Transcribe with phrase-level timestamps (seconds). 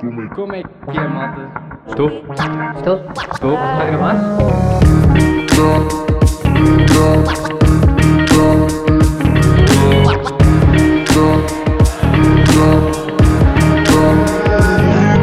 [0.00, 1.52] Como é que é, malta?
[1.86, 2.08] Estou?
[2.76, 2.96] Estou?
[3.32, 3.52] Estou?
[3.52, 5.24] Está a gravar?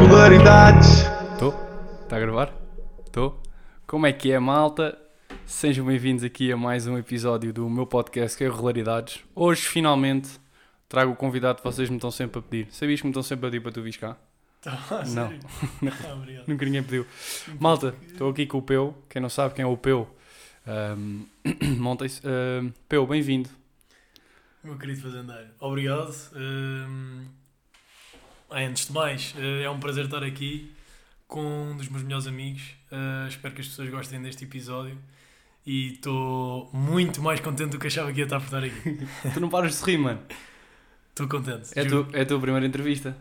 [0.00, 1.06] Regularidades.
[1.32, 1.54] Estou?
[2.02, 2.52] Está a gravar?
[3.06, 3.42] Estou?
[3.86, 4.98] Como é que é, malta?
[5.44, 9.20] Sejam bem-vindos aqui a mais um episódio do meu podcast que é Regularidades.
[9.34, 10.40] Hoje, finalmente,
[10.88, 12.68] trago o convidado que vocês me estão sempre a pedir.
[12.72, 14.16] Sabias que me estão sempre a pedir para tu vires cá?
[14.66, 15.32] Ah, Não.
[15.88, 16.44] Ah.
[16.46, 17.06] Nunca ninguém pediu.
[17.58, 18.94] Malta, estou aqui com o Peu.
[19.08, 20.08] Quem não sabe quem é o Peu,
[20.66, 21.24] ahm,
[21.78, 22.22] montem-se.
[22.88, 23.50] Peu, bem-vindo.
[24.62, 26.14] Meu querido fazendeiro, obrigado.
[28.48, 30.72] Ah, antes de mais, eh, é um prazer estar aqui
[31.26, 32.62] com um dos meus melhores amigos.
[32.92, 34.96] Eh, espero que as pessoas gostem deste episódio
[35.66, 39.08] e estou muito mais contente do que achava que ia estar por estar aqui.
[39.34, 40.20] Tu não paras de sorrir, mano.
[41.08, 41.70] Estou contente.
[41.74, 43.16] É tua, é a tua primeira entrevista.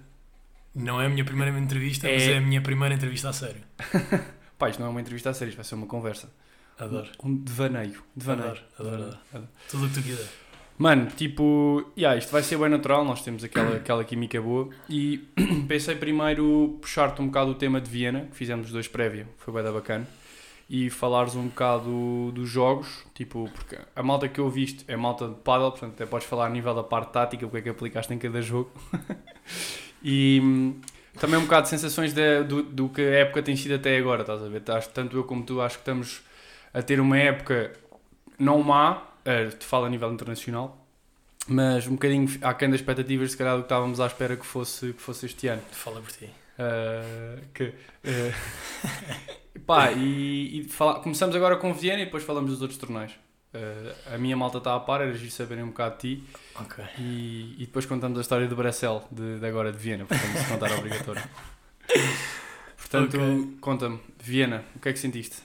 [0.73, 2.13] Não é a minha primeira entrevista, É.
[2.13, 3.61] mas é a minha primeira entrevista a sério.
[4.57, 6.31] Pá, isto não é uma entrevista a sério, isto vai ser uma conversa.
[6.79, 7.09] Adoro.
[7.23, 8.01] Um devaneio.
[8.15, 8.47] Devaneio.
[8.49, 9.17] Adoro, adoro, adoro.
[9.33, 9.49] Adoro.
[9.69, 10.27] Tudo o que tu quiser.
[10.77, 15.17] Mano, tipo, yeah, isto vai ser bem natural, nós temos aquela, aquela química boa e
[15.67, 19.53] pensei primeiro puxar-te um bocado o tema de Viena, que fizemos os dois prévia, foi
[19.53, 20.07] bem da bacana,
[20.67, 25.27] e falares um bocado dos jogos, tipo, porque a malta que eu viste é malta
[25.27, 27.69] de paddle, portanto até podes falar a nível da parte tática, o que é que
[27.69, 28.71] aplicaste em cada jogo.
[30.03, 30.81] e hum,
[31.19, 34.21] também um bocado de sensações de- do, do que a época tem sido até agora,
[34.21, 34.63] estás a ver?
[34.71, 36.21] Acho, tanto eu como tu acho que estamos
[36.73, 37.73] a ter uma época
[38.39, 40.77] não má, eh, te falo a nível internacional,
[41.47, 44.93] mas um bocadinho aquém das expectativas, se calhar, do que estávamos à espera que fosse,
[44.93, 45.61] que fosse este ano.
[45.71, 46.29] Fala por ti.
[46.57, 48.31] Eh, que, eh,
[49.65, 53.13] pá, e, e fala- começamos agora com Viena e depois falamos dos outros torneios.
[53.53, 56.23] Eh, a minha malta está a par, era giro saberem um bocado de ti
[56.55, 56.83] Ok.
[56.97, 60.45] e, e depois contamos a história do Bressel, de, de agora de Viena, portanto, se
[60.47, 61.23] contar é obrigatório.
[62.77, 63.57] Portanto, Ok.
[63.59, 65.37] conta-me, Viena, o que é que sentiste?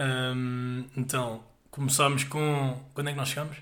[0.00, 2.80] Hum, então, começámos com.
[2.94, 3.56] Quando é que nós chegamos?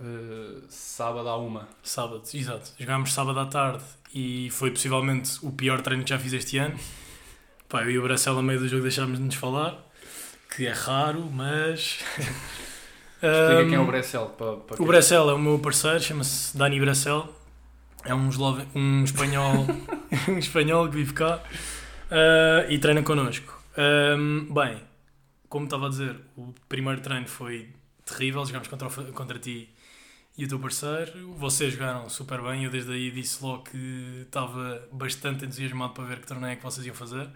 [0.00, 1.68] Eh, sábado à uma.
[1.82, 2.72] Sábado, exato.
[2.78, 3.82] Jogámos sábado à tarde
[4.14, 6.78] e foi possivelmente o pior treino que já fiz este ano.
[7.68, 9.78] Pá, eu e o Bracel a meio do jogo deixámos de nos falar,
[10.54, 11.98] que é raro, mas.
[13.22, 14.26] Explica quem é o Bressel.
[14.26, 17.34] Para, para O quem- Bracel é o meu parceiro, chama-se Dani Bracel.
[18.04, 18.64] É um, eslove...
[18.74, 19.66] um espanhol
[20.28, 21.42] um espanhol que vive cá
[22.10, 23.60] ah, e treina connosco.
[23.76, 24.80] Ahm, bem,
[25.48, 27.68] como estava a dizer, o primeiro treino foi
[28.04, 28.44] terrível.
[28.44, 29.68] Jogámos contra, contra ti
[30.36, 31.32] e o teu parceiro.
[31.34, 32.64] Vocês jogaram super bem.
[32.64, 36.62] Eu desde aí disse logo que estava bastante entusiasmado para ver que torneio é que
[36.62, 37.28] vocês iam fazer.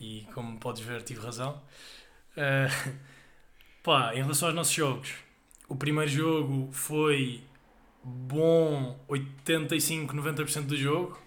[0.00, 1.60] E como podes ver, tive razão.
[2.36, 2.68] Ah,
[3.84, 5.12] pá, em relação aos nossos jogos,
[5.68, 7.42] o primeiro jogo foi
[8.02, 11.22] bom 85, 90% do jogo.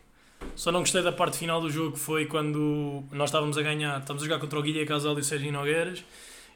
[0.55, 4.23] Só não gostei da parte final do jogo, foi quando nós estávamos a ganhar, estávamos
[4.23, 6.03] a jogar contra o Guilherme Casal e o Sérgio Nogueiras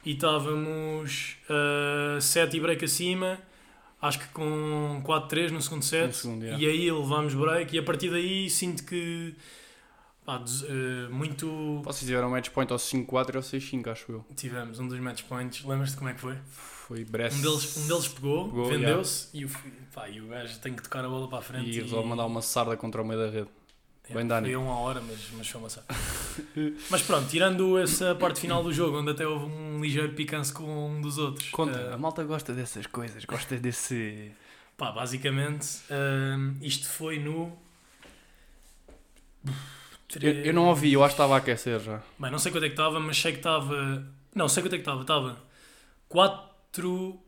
[0.04, 1.36] e estávamos
[2.20, 3.38] 7 e break acima,
[4.00, 6.06] acho que com 4-3 no segundo set.
[6.06, 6.62] No segundo, yeah.
[6.62, 9.34] E aí levámos break e a partir daí sinto que
[10.24, 11.80] pá, des- eh, muito.
[11.84, 14.26] Vocês tiveram match point ao 5-4 ou 6-5, acho eu.
[14.36, 16.36] Tivemos um dos match points, lembras-te como é que foi?
[16.50, 17.36] Foi Bress.
[17.38, 19.50] Um deles, um deles pegou, Pegou, vendeu-se e, o,
[19.94, 21.70] pá, e o gajo tem que tocar a bola para a frente.
[21.70, 23.48] E resolve mandar uma sarda contra o meio da rede.
[24.10, 24.48] É, Bem, Dani.
[24.48, 25.80] Foi a uma hora, mas, mas foi uma só.
[26.90, 30.90] mas pronto, tirando essa parte final do jogo, onde até houve um ligeiro picância com
[30.90, 31.48] um dos outros.
[31.50, 34.32] Conta, eh, a malta gosta dessas coisas, gosta desse.
[34.76, 37.56] pá, basicamente, eh, isto foi no.
[40.20, 42.02] Eu, eu não ouvi, eu acho que estava a aquecer já.
[42.18, 44.06] Bem, não sei quanto é que estava, mas sei que estava.
[44.34, 45.00] Não, sei quanto é que estava.
[45.00, 45.36] Estava
[46.08, 47.18] 4.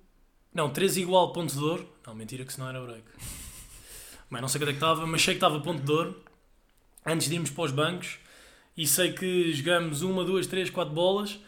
[0.52, 1.88] Não, 3 igual ponto de ouro.
[2.06, 3.02] Não, mentira que se não era break.
[4.30, 6.22] Bem, não sei quanto é que estava, mas sei que estava ponto de ouro.
[7.06, 8.18] Antes de irmos para os bancos.
[8.76, 11.38] E sei que jogamos uma, duas, três, quatro bolas.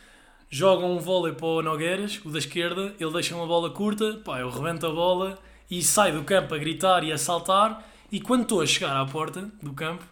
[0.49, 2.95] Jogam um vôlei para o Nogueiras, o da esquerda.
[2.99, 4.15] Ele deixa uma bola curta.
[4.25, 5.39] Pá, eu rebento a bola
[5.71, 7.87] e sai do campo a gritar e a saltar.
[8.11, 10.05] E quando estou a chegar à porta do campo,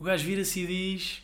[0.00, 1.22] o gajo vira-se e diz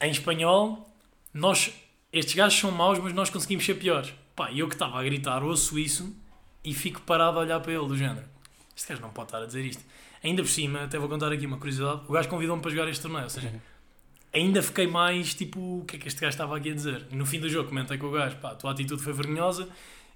[0.00, 0.88] em espanhol,
[1.34, 1.72] nós,
[2.12, 4.14] estes gajos são maus, mas nós conseguimos ser piores.
[4.36, 6.14] Pá, eu que estava a gritar, ouço isso
[6.64, 8.24] e fico parado a olhar para ele, do género.
[8.76, 9.82] Este gajo não pode estar a dizer isto.
[10.22, 13.02] Ainda por cima, até vou contar aqui uma curiosidade, o gajo convidou-me para jogar este
[13.02, 13.60] torneio, ou seja,
[14.32, 17.06] ainda fiquei mais tipo, o que é que este gajo estava aqui a dizer?
[17.10, 19.68] No fim do jogo comentei com o gajo, pá, a tua atitude foi vergonhosa,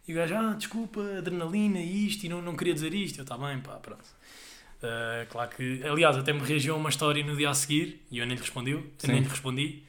[0.07, 3.19] e o gajo, ah, desculpa, adrenalina isto, e não, não queria dizer isto.
[3.19, 4.05] Eu, está bem, pá, pronto.
[4.83, 8.19] Uh, claro que, aliás, até me reagiu a uma história no dia a seguir e
[8.19, 8.73] eu nem lhe respondi.
[8.73, 9.83] Eu nem lhe respondi.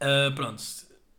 [0.00, 0.60] Uh, pronto.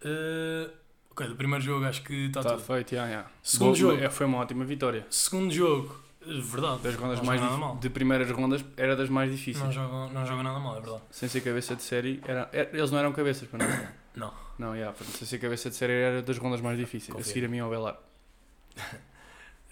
[0.03, 0.69] Uh,
[1.11, 2.63] ok, do primeiro jogo acho que está Está tudo.
[2.65, 3.25] feito, já, já.
[3.41, 4.03] Segundo Boa- jogo.
[4.03, 5.05] é, Foi uma ótima vitória.
[5.09, 6.83] Segundo jogo, Verdade.
[6.83, 7.77] Das rondas mais nada mal.
[7.77, 9.63] de primeiras rondas era das mais difíceis.
[9.65, 11.01] Não joga, não joga nada mal, é verdade.
[11.09, 13.87] Sem ser cabeça de série, era, era- eles não eram cabeças, para não.
[14.13, 14.33] Não.
[14.59, 17.09] Não, yeah, sem ser cabeça de série era das rondas mais difíceis.
[17.11, 17.33] A Confia.
[17.33, 17.97] seguir a mim ao Belar.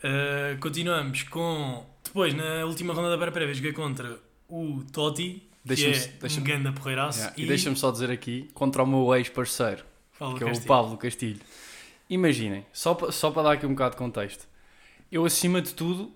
[0.04, 1.86] Uh, continuamos com.
[2.04, 4.18] Depois, na última ronda da pré-prévia, joguei contra
[4.48, 7.20] o Totti, que Deixa-me- é deixa-me- um ganda porreiraço.
[7.20, 9.84] Yeah, E, deixa-me só dizer aqui, contra o meu ex-parceiro,
[10.38, 10.62] que é o.
[10.66, 11.40] Pablo Castilho.
[12.10, 14.48] Imaginem, só, só para dar aqui um bocado de contexto.
[15.12, 16.12] Eu, acima de tudo,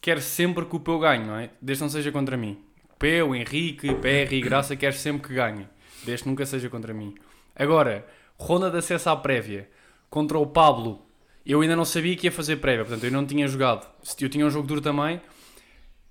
[0.00, 1.50] quero sempre que o Peu ganhe, não é?
[1.60, 2.58] Desde que não seja contra mim.
[2.98, 3.88] Peu, Henrique,
[4.30, 5.68] e Graça, quero sempre que ganhem.
[6.04, 7.14] Desde que nunca seja contra mim.
[7.56, 8.06] Agora,
[8.38, 9.68] ronda de acesso à prévia
[10.10, 11.03] contra o Pablo.
[11.46, 13.86] Eu ainda não sabia que ia fazer prévia, portanto eu não tinha jogado.
[14.02, 15.20] Se eu tinha um jogo duro também,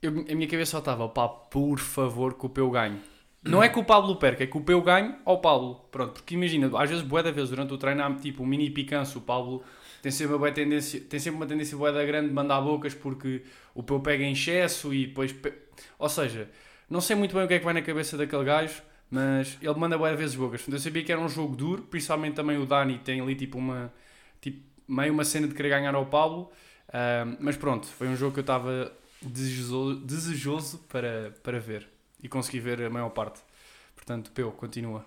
[0.02, 3.00] eu- a minha cabeça só estava, pá, por favor que o Peu ganhe.
[3.46, 5.76] Não é que o Pablo perca, é que o Peu ganhe ao Pablo.
[5.92, 9.18] Pronto, porque imagina, às vezes, bué da vez, durante o treino, tipo um mini picanço.
[9.20, 9.62] O Pablo
[10.02, 13.44] tem sempre uma, tendência, tem sempre uma tendência bué da grande de mandar bocas porque
[13.76, 15.34] o Peu pega em excesso e depois...
[15.34, 15.54] pe-
[16.00, 16.50] Ou seja,
[16.90, 18.82] não sei muito bem o que é que vai na cabeça daquele gajo,
[19.12, 20.62] mas ele manda de vezes bocas.
[20.62, 23.58] Portanto, eu sabia que era um jogo duro, principalmente também o Dani tem ali tipo
[23.58, 23.92] uma...
[24.40, 26.52] Tipo, meio uma cena de querer ganhar ao Pablo.
[26.94, 28.92] Ahm, mas pronto, foi um jogo que eu estava
[29.22, 31.88] desejoso, desejoso para, para ver.
[32.22, 33.42] E consegui ver a maior parte.
[33.96, 35.06] Portanto, Peu, continua.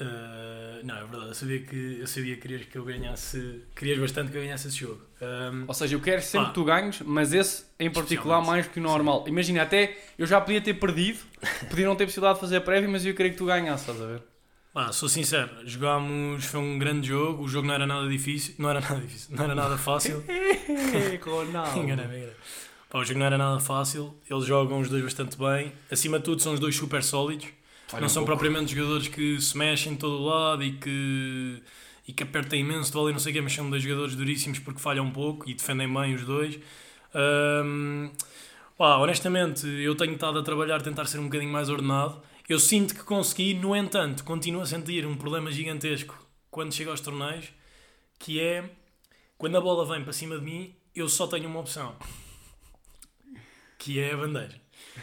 [0.00, 1.28] Uh, não, é verdade.
[1.28, 3.62] Eu sabia que, eu sabia que querias que eu ganhasse.
[3.74, 5.00] Querias bastante que eu ganhasse esse jogo.
[5.22, 8.78] Um, Ou seja, eu quero sempre que tu ganhes, mas esse em particular mais que
[8.78, 9.24] o normal.
[9.26, 11.20] Imagina, até eu já podia ter perdido,
[11.70, 14.02] podia não ter possibilidade de fazer a prévia, mas eu queria que tu ganhasses, estás
[14.02, 14.22] a ver?
[14.76, 16.44] Pá, sou sincero, jogámos.
[16.44, 17.44] Foi um grande jogo.
[17.44, 18.54] O jogo não era nada difícil.
[18.58, 19.34] Não era nada difícil.
[19.34, 20.22] Não era nada fácil.
[21.24, 21.78] Ronaldo.
[21.78, 22.28] Enganei.
[22.90, 24.14] Pá, o jogo não era nada fácil.
[24.28, 25.72] Eles jogam os dois bastante bem.
[25.90, 27.46] Acima de tudo, são os dois super sólidos.
[27.90, 28.38] Olha, não um são pouco.
[28.38, 31.62] propriamente jogadores que se mexem de todo o lado e que,
[32.06, 34.14] e que apertam imenso de bola e não sei o quê, mas são dois jogadores
[34.14, 36.58] duríssimos porque falham um pouco e defendem bem os dois.
[37.14, 38.10] Ahm,
[38.76, 42.20] pá, honestamente, eu tenho estado a trabalhar, tentar ser um bocadinho mais ordenado.
[42.48, 46.16] Eu sinto que consegui, no entanto, continuo a sentir um problema gigantesco
[46.50, 47.48] quando chego aos torneios,
[48.18, 48.70] que é
[49.36, 51.96] quando a bola vem para cima de mim, eu só tenho uma opção,
[53.78, 54.54] que é a bandeira.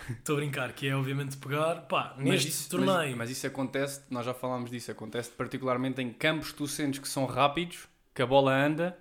[0.09, 3.09] Estou a brincar, que é obviamente pegar, pá, Mas neste isso, torneio.
[3.09, 6.99] mas, mas isso acontece, nós já falámos disso, acontece particularmente em campos que tu sentes
[6.99, 8.97] que são rápidos, que a bola anda,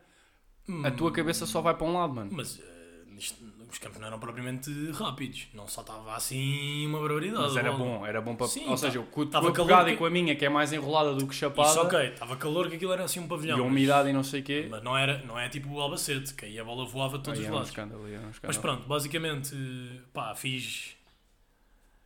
[0.85, 2.31] a tua cabeça só vai para um lado, mano.
[2.33, 2.72] Mas eh,
[3.19, 7.43] os campos não eram propriamente rápidos, não saltava assim uma barbaridade.
[7.45, 8.47] Mas era a bom, era bom para.
[8.49, 11.15] Sim, Ou seja, com a pegada que- e com a minha, que é mais enrolada
[11.15, 13.57] do que chapada, Isso ok, estava calor que aquilo era assim um e pavilhão.
[13.57, 14.67] a mas- umidade e não sei o quê.
[14.71, 17.39] Mas não, era, não é tipo o Albacete, que aí a bola voava de todos
[17.41, 17.69] Aí os um lados.
[17.71, 18.61] escândalo, era um Mas escândalo.
[18.63, 19.55] pronto, basicamente,
[20.13, 20.97] pá, fiz.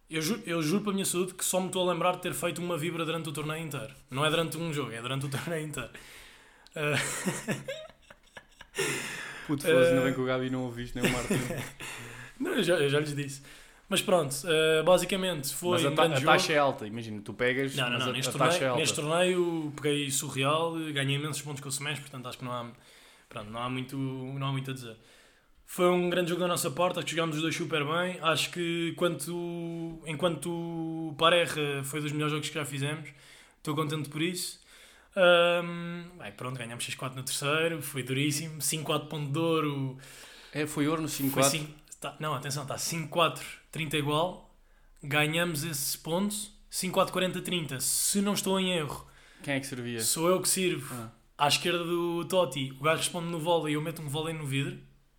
[0.08, 2.22] Eu juro, eu juro para a minha saúde que só me estou a lembrar de
[2.22, 3.92] ter feito uma vibra durante o torneio inteiro.
[4.08, 5.90] Não é durante um jogo, é durante o torneio inteiro.
[6.76, 6.94] Ah,
[9.46, 11.34] Puto, foda-se, ainda Eh, bem que o Gabi não ouviste, nem o Martin.
[12.40, 13.42] não, eu, já, eu já lhes disse.
[13.88, 16.32] Mas pronto, ah, basicamente foi Mas a, um ta- grande a jogo.
[16.32, 18.12] taxa é alta, imagina, tu pegas, Não, não, não.
[18.12, 18.80] Neste, é torneio, alta.
[18.80, 22.66] neste torneio peguei surreal, ganhei imensos pontos com o semestre, portanto acho que não há,
[23.28, 24.96] pronto, não há, muito, não há muito a dizer.
[25.68, 28.18] Foi um grande jogo da nossa parte, acho que jogámos os dois super bem.
[28.22, 33.08] Acho que enquanto, enquanto o Pareja foi dos melhores jogos que já fizemos,
[33.58, 34.60] estou contente por isso.
[35.16, 38.60] Ahm, bem, pronto, ganhámos 6-4 no terceiro, foi duríssimo.
[38.60, 39.96] 5-4 ponto de ouro.
[40.52, 41.50] É, foi ouro no Foi 5-4.
[41.50, 43.40] cinco- tá- não, atenção, está 5-4,
[43.72, 44.54] 30 igual.
[45.02, 46.52] Ganhamos esses pontos.
[46.70, 47.80] 5-4, 40, 30.
[47.80, 49.06] Se não estou em erro,
[49.42, 50.00] Quem é que servia?
[50.00, 51.10] Sou eu que sirvo Ah.
[51.38, 52.74] à esquerda do Totti.
[52.78, 54.78] O gajo responde no vôlei e eu meto um vôlei no vidro.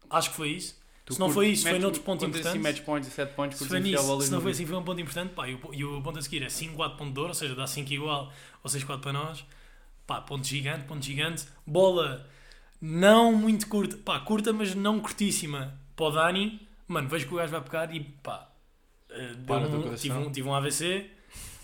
[0.10, 0.78] Acho que foi isso.
[1.06, 2.60] Tu se não foi isso, foi noutro ponto assim importante.
[2.60, 5.34] match points 7 points, Se foi nisso, se não foi assim, foi um ponto importante.
[5.34, 7.56] Pá, e, o, e o ponto a seguir é 5-4 ponto de ouro, ou seja,
[7.56, 9.46] dá 5 igual ou 6-4 para nós.
[10.08, 11.46] Pá, ponto gigante, ponto gigante.
[11.66, 12.26] Bola
[12.82, 16.68] não muito curta, pá, curta, mas não curtíssima para o Dani.
[16.88, 18.50] Mano, vejo que o gajo vai pegar e pá,
[19.10, 21.10] eh, Para um- tive, um, tive um AVC.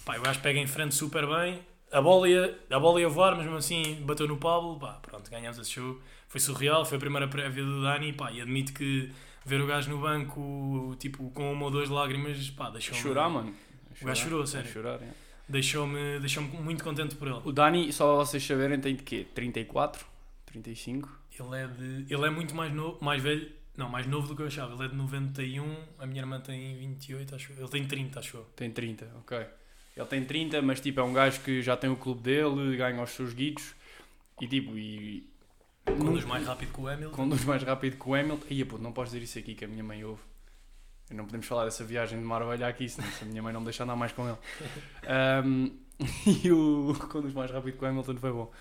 [0.05, 1.61] Pá, o gajo pega em frente super bem.
[1.91, 4.77] A bola, ia, a bola ia voar, mas mesmo assim bateu no Pablo.
[4.79, 6.01] Pá, pronto, ganhámos esse jogo.
[6.27, 8.11] Foi surreal, foi a primeira prévia do Dani.
[8.11, 9.09] Pá, e admito que
[9.45, 13.01] ver o gajo no banco, tipo, com uma ou duas lágrimas, pá, deixou-me...
[13.01, 13.53] Chorar, mano.
[14.01, 14.71] O gajo chorou, sério.
[14.71, 15.22] chorar, é.
[15.47, 17.41] Deixou-me deixou muito contente por ele.
[17.43, 19.27] O Dani, só para vocês saberem, tem de quê?
[19.33, 20.05] 34?
[20.45, 21.09] 35?
[21.39, 24.41] Ele é, de, ele é muito mais novo, mais velho, não, mais novo do que
[24.41, 24.73] eu achava.
[24.73, 27.53] Ele é de 91, a minha irmã tem 28, acho.
[27.53, 28.43] Ele tem 30, acho eu.
[28.55, 29.45] Tem 30, ok.
[29.95, 33.01] Ele tem 30, mas tipo, é um gajo que já tem o clube dele, ganha
[33.01, 33.75] os seus guitos
[34.41, 35.27] e tipo, e.
[35.85, 37.15] Conduz mais rápido que o Hamilton.
[37.15, 38.45] Conduz mais rápido que o Hamilton.
[38.49, 40.21] Ia, puto, não podes dizer isso aqui que a minha mãe ouve.
[41.11, 43.65] Não podemos falar dessa viagem de Marbella aqui, senão se a minha mãe não me
[43.65, 44.37] deixa andar mais com ele.
[45.07, 45.69] Ahm,
[46.43, 48.51] e o conduz mais rápido que o Hamilton foi bom.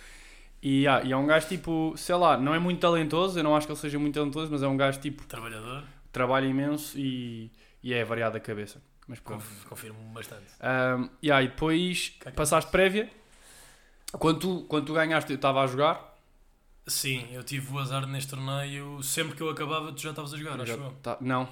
[0.63, 3.57] E, ah, e é um gajo tipo, sei lá, não é muito talentoso, eu não
[3.57, 5.83] acho que ele seja muito talentoso, mas é um gajo tipo Trabalhador.
[6.13, 7.51] trabalha imenso e,
[7.83, 8.81] e é variado a cabeça.
[9.09, 9.43] Mas pronto.
[9.43, 10.45] Conf- Confirmo bastante.
[10.61, 13.11] Um, yeah, e depois Que é que- passaste prévia.
[14.13, 16.13] Quando tu, quando tu ganhaste, eu estava a jogar.
[16.87, 19.03] Sim, eu tive o azar neste torneio.
[19.03, 20.93] Sempre que eu acabava, tu já estavas a jogar, acho eu.
[21.03, 21.49] tá- não,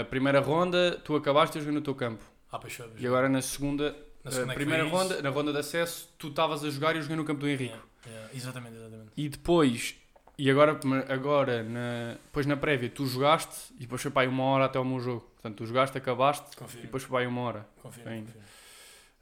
[0.00, 2.24] a primeira ronda tu acabaste e eu joguei no teu campo.
[2.50, 2.88] Ah, pois foi.
[2.98, 4.96] E agora na segunda, Na segunda é primeira foi isso.
[5.08, 7.48] ronda, na ronda de acesso, tu estavas a jogar e eu joguei no campo do
[7.48, 7.64] Henrique.
[7.72, 9.10] Yeah, yeah, exatamente, exatamente.
[9.16, 9.94] E depois,
[10.38, 14.44] e agora, agora na, depois na prévia, tu jogaste e depois foi para aí uma
[14.44, 15.20] hora até o meu jogo.
[15.34, 16.82] Portanto, tu jogaste, acabaste e Confirmo.
[16.86, 17.66] depois foi para aí uma hora.
[17.82, 18.26] confirmo, ainda.
[18.32, 18.48] confirmo.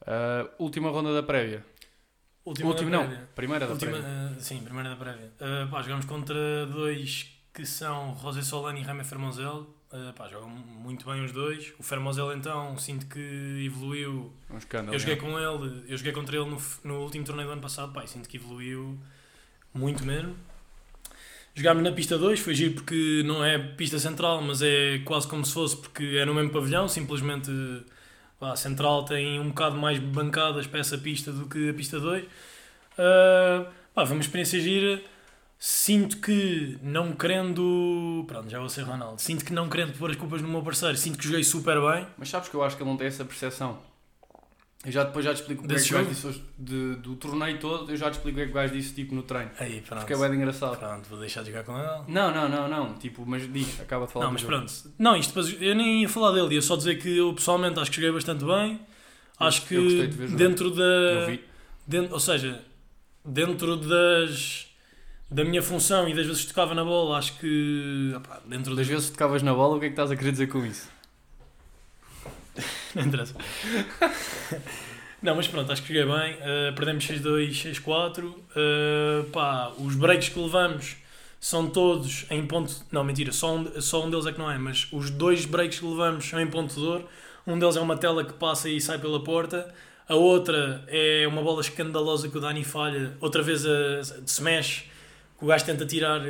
[0.02, 1.64] Uh, última ronda da prévia.
[2.44, 3.28] Última, não, prévia.
[3.36, 4.08] primeira da Última, prévia.
[4.36, 5.30] eh, sim, primeira da prévia.
[5.38, 9.64] Eh, pá, jogamos contra dois que são José Solano e Remy Fermozel.
[9.92, 11.74] Uh, pá, jogam muito bem os dois.
[11.78, 14.32] O Fermozel então, sinto que evoluiu.
[14.50, 14.94] Um escândalo.
[14.94, 15.18] Eu joguei é.
[15.18, 18.08] com ele, eu joguei contra ele no, no último torneio do ano passado, pá, e
[18.08, 18.98] sinto que evoluiu
[19.74, 20.34] muito mesmo.
[21.54, 25.44] Jogámos na pista 2, foi giro porque não é pista central, mas é quase como
[25.44, 27.50] se fosse, porque é no mesmo pavilhão, simplesmente
[28.40, 32.00] pá, a central tem um bocado mais bancadas para essa pista do que a pista
[32.00, 32.24] 2.
[32.96, 35.02] Ah, pá, foi uma experiência gira.
[35.64, 38.24] Sinto que não querendo.
[38.26, 39.22] Pronto, já vou ser Ronaldo.
[39.22, 42.04] Sinto que não querendo pôr as culpas no meu parceiro, sinto que joguei super bem.
[42.18, 43.78] Mas sabes que eu acho que ele não tem essa percepção.
[44.84, 46.96] Eu já depois já te explico o que é que o gajo disse hoje, de-
[46.96, 49.14] do torneio todo, eu já te explico o que é que o gajo disse tipo
[49.14, 49.52] no treino.
[49.56, 50.00] Aí, pronto.
[50.00, 50.76] Porque é bem engraçado.
[50.76, 52.02] Pronto, vou deixar de jogar com ele.
[52.08, 52.94] Não, não, não, não.
[52.94, 54.52] Tipo, mas diz, acaba de falar Não, mas jogo.
[54.56, 54.72] pronto.
[54.98, 57.88] Não, isto depois, eu nem ia falar dele, ia só dizer que eu pessoalmente acho
[57.88, 58.80] que joguei bastante bem.
[59.38, 61.26] Acho que eu de ver dentro da.
[61.26, 61.44] vi.
[61.86, 62.60] Dentro, ou seja,
[63.24, 64.71] dentro das.
[65.32, 68.12] Da minha função e das vezes que tocava na bola, acho que.
[68.14, 70.16] opá, dentro Das das vezes que tocavas na bola, o que é que estás a
[70.16, 70.90] querer dizer com isso?
[72.94, 73.34] Não interessa.
[75.22, 76.34] Não, mas pronto, acho que joguei bem.
[76.34, 78.24] Uh, perdemos 6-2, 6-4.
[78.24, 80.96] Uh, pá, os breaks que levamos
[81.40, 82.84] são todos em ponto.
[82.92, 85.78] Não, mentira, só um, só um deles é que não é, mas os dois breaks
[85.78, 87.08] que levamos são em ponto de dor.
[87.46, 89.72] Um deles é uma tela que passa e sai pela porta.
[90.06, 93.16] A outra é uma bola escandalosa que o Dani falha.
[93.18, 94.92] Outra vez a, a smash, que
[95.42, 96.20] o gajo tenta tirar.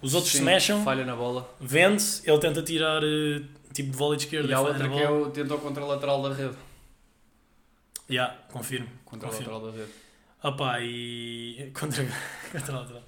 [0.00, 1.48] Os outros Sim, smasham, Falha na bola.
[1.60, 4.98] vende-se, ele tenta tirar uh, tipo de vôlei de esquerda E há falha outra que
[4.98, 6.56] é o tentou contra a lateral da rede.
[8.10, 8.88] Yeah, confirmo.
[9.04, 9.50] Contra confirmo.
[9.54, 9.92] a lateral da rede.
[10.42, 12.04] Ah pá, e contra,
[12.50, 13.02] contra a lateral.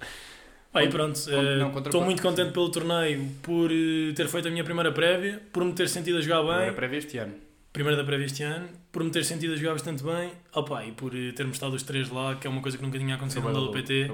[0.71, 4.63] Pá, e pronto, eh, estou muito contente pelo torneio por eh, ter feito a minha
[4.63, 7.33] primeira prévia, por me ter sentido a jogar bem, prévia este ano.
[7.75, 10.31] Primeira da prévia este ano, por me ter sentido a jogar bastante bem,
[10.65, 12.97] pá, e por eh, termos estado os três lá, que é uma coisa que nunca
[12.97, 14.09] tinha acontecido no WPT.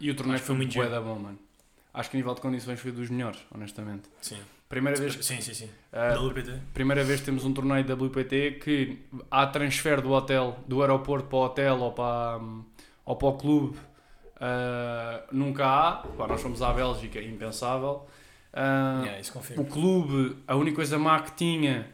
[0.00, 1.38] E o torneio foi muito bué bom, mano.
[1.94, 4.08] Acho que a nível de condições foi dos melhores, honestamente.
[4.20, 4.38] Sim.
[4.68, 5.70] Primeira vez, sim, sim, sim.
[5.92, 6.50] ah, WPT.
[6.72, 8.98] primeira vez que temos um torneio WPT que
[9.30, 12.64] há transfer do hotel, do aeroporto para o hotel ou para, hum,
[13.04, 13.78] ou para o clube.
[14.40, 15.92] ah, nunca há.
[15.98, 18.08] Pá, nós fomos à Bélgica, impensável.
[18.52, 19.22] Ah, Yeah,
[19.56, 21.93] o clube, a única coisa má que tinha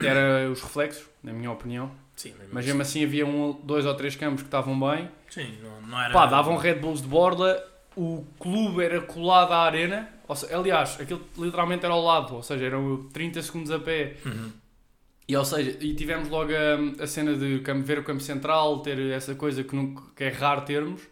[0.00, 1.90] era os reflexos, na minha opinião.
[2.14, 5.08] Sim, Mas mesmo assim havia um, dois ou três campos que estavam bem.
[5.28, 6.12] Sim, não, não era.
[6.14, 7.62] Pá, davam Red Bulls de borda,
[7.94, 12.42] o clube era colado à arena, ou se- aliás, aquilo literalmente era ao lado, ou
[12.42, 14.16] seja, eram 30 segundos a pé.
[14.24, 14.50] Uhum.
[15.28, 18.98] E, ou seja, e tivemos logo a, a cena de ver o campo central, ter
[19.10, 21.02] essa coisa que, nunca, que é raro termos.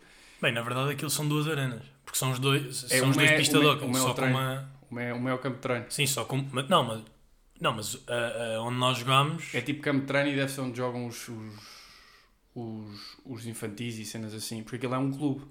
[0.41, 1.83] Bem, na verdade aquilo são duas arenas.
[2.05, 4.09] Porque são os dois, É, são os dois é- pista uma é- de o só
[4.09, 4.38] com treino.
[4.38, 4.71] uma.
[4.91, 5.85] O meu, o meu campo de treino.
[5.91, 6.45] Sim, só com.
[6.53, 7.03] mas- Não, mas.
[7.61, 9.55] Não, mas ah, ah, onde nós jogámos.
[9.55, 11.55] É tipo campo de treino e deve ser onde jogam os, os,
[12.55, 15.45] os, os infantis e cenas assim, porque aquilo é um clube.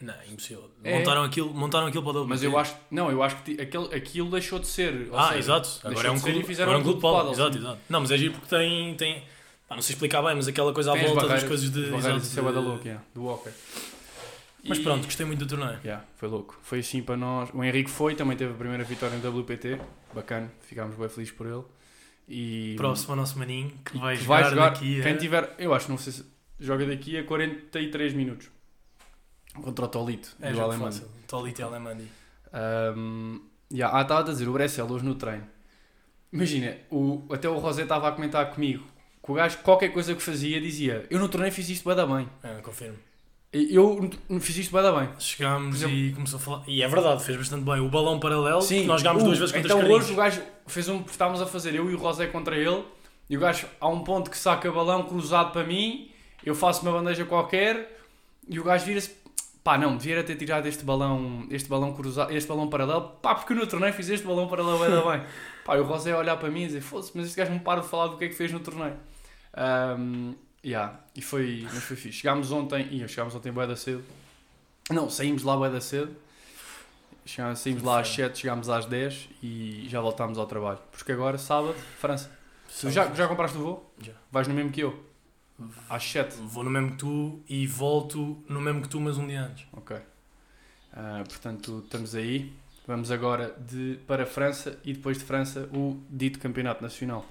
[0.00, 0.68] Não, é impossível.
[0.82, 0.98] É.
[0.98, 2.26] Montaram, aquilo, montaram aquilo para o.
[2.26, 5.08] Mas eu acho, não, eu acho que aquele, aquilo deixou de ser.
[5.12, 5.68] Ah, seja, exato.
[5.68, 7.32] deixou Agora é um de clube, fizeram agora é um clube de pádel.
[7.32, 7.80] Exato, exato.
[7.88, 8.94] Não, mas é giro porque tem.
[8.96, 9.22] tem
[9.68, 11.94] pá, não sei explicar bem, mas aquela coisa à Tem volta das coisas de.
[11.94, 13.50] exato, isso é bué da de- louco, yeah, do hockey.
[14.64, 15.80] Mas E- pronto, gostei muito do torneio.
[15.84, 16.58] Yeah, foi louco.
[16.62, 17.50] Foi assim para nós.
[17.52, 19.80] O Henrique foi, também teve a primeira vitória no WPT.
[20.14, 21.64] Bacana, ficámos bem felizes por ele.
[22.28, 25.02] E, Próximo ao nosso maninho que vai, que jogar, daqui a.
[25.02, 26.24] Quem tiver, eu acho, não sei se
[26.60, 28.48] joga daqui a 43 minutos
[29.60, 31.08] contra o Tolito É, do fácil.
[31.26, 32.08] Tolito e Alemandi.
[32.96, 33.40] Um,
[33.72, 35.46] yeah, ah, estava a dizer, o Bressel hoje no treino.
[36.32, 38.86] Imagina, o, até o Rosé estava a comentar comigo
[39.24, 42.06] que o gajo, qualquer coisa que fazia, dizia: Eu no torneio fiz isto bem da
[42.06, 42.28] bem.
[42.42, 42.98] É, confirmo.
[43.52, 45.08] Eu fiz isto bem bem.
[45.18, 46.62] Chegámos exemplo- e começou a falar.
[46.66, 47.80] E é verdade, fez bastante bem.
[47.80, 50.88] O balão paralelo, Sim, nós jogámos o- duas vezes contra Então hoje o gajo fez
[50.88, 51.02] um.
[51.02, 52.82] Estávamos a fazer eu e o Rosé contra ele.
[53.28, 56.10] E o gajo, há um ponto que saca balão cruzado para mim.
[56.44, 57.98] Eu faço uma bandeja qualquer.
[58.48, 59.20] E o gajo vira-se.
[59.62, 63.02] Pá, não, devia ter tirado este balão, este balão cruzado, este balão paralelo.
[63.22, 65.22] Pá, porque no torneio fiz este balão paralelo ainda bem.
[65.64, 67.58] Pá, e o Rosé a olhar para mim e dizer: Foda-se, mas este gajo não
[67.60, 68.96] para de falar do que é que fez no torneio.
[69.98, 72.18] Um, yeah, e foi, mas foi fixe.
[72.18, 74.04] Chegámos ontem, ia, chegámos ontem bué da cedo.
[74.90, 76.14] Não, saímos lá bué da cedo.
[77.24, 80.80] Chegámos, saímos lá às 7, chegámos às 10 e já voltámos ao trabalho.
[80.90, 82.30] Porque agora, sábado, França.
[82.80, 83.94] Tu já, já compraste o voo?
[84.00, 84.12] Já.
[84.30, 85.04] Vais no mesmo que eu?
[85.88, 86.36] Às 7?
[86.36, 89.66] Vou no mesmo que tu e volto no mesmo que tu, mas um dia antes.
[89.72, 89.96] Ok.
[90.92, 92.52] Ah, portanto, estamos aí.
[92.86, 97.24] Vamos agora de, para a França e depois de França o dito Campeonato Nacional.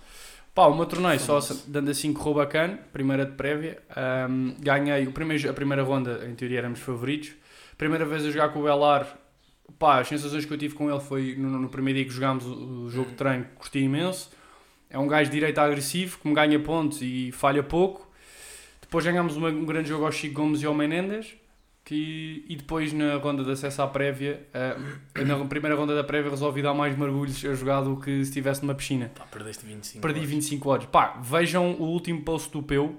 [0.53, 3.81] Pá, o meu torneio, só dando assim correu bacana, primeira de prévia.
[3.95, 7.31] Ahm, ganhei o primeiro, a primeira ronda, em teoria éramos favoritos.
[7.77, 9.17] Primeira vez a jogar com o Belar,
[9.79, 12.45] pá, as sensações que eu tive com ele foi no, no primeiro dia que jogámos
[12.45, 14.29] o, o jogo de treino, curti imenso.
[14.89, 18.11] É um gajo de direita agressivo, que me ganha pontos e falha pouco.
[18.81, 21.33] Depois ganhámos uma- um grande jogo ao Chico Gomes e ao Menendez.
[21.83, 24.77] Que, e depois na ronda de acesso à prévia, ah,
[25.25, 28.61] na primeira ronda da prévia resolvi dar mais mergulhos a jogar do que se estivesse
[28.61, 29.11] numa piscina.
[29.15, 30.01] Pá, perdeste 25.
[30.01, 30.29] Perdi horas.
[30.29, 30.85] 25 horas.
[30.85, 32.95] Pá, vejam o último post do Peu.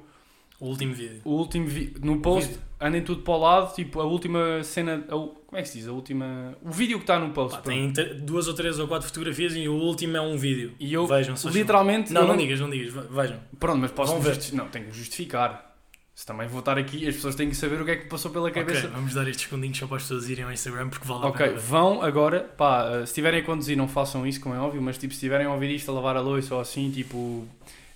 [0.59, 1.21] O último vídeo.
[1.25, 2.63] O último vi- no post, vídeo.
[2.81, 5.89] andem tudo para o lado, tipo, a última cena, a como é que se diz?
[5.89, 7.57] A última, o vídeo que está no post.
[7.57, 10.73] Pá, tem te- duas ou três ou quatro fotografias e o último é um vídeo.
[10.79, 12.93] E eu, Vejam, literalmente, Não, não digas, não digas.
[12.93, 13.41] ve- Vejam.
[13.59, 14.39] Pronto, mas posso Vão ver.
[14.53, 15.72] Não, tenho que justificar.
[16.15, 18.31] Se também vou estar aqui, as pessoas têm que saber o que é que passou
[18.31, 18.87] pela cabeça.
[18.87, 21.27] Ok, vamos dar estes segundinhos só para as pessoas irem ao Instagram porque vale a
[21.29, 21.61] Ok, pena ver.
[21.61, 24.99] vão agora, pá, eh, se estiverem a conduzir não façam isso, como é óbvio, mas
[24.99, 27.47] tipo, se estiverem a ouvir isto a lavar a louça ou assim, tipo,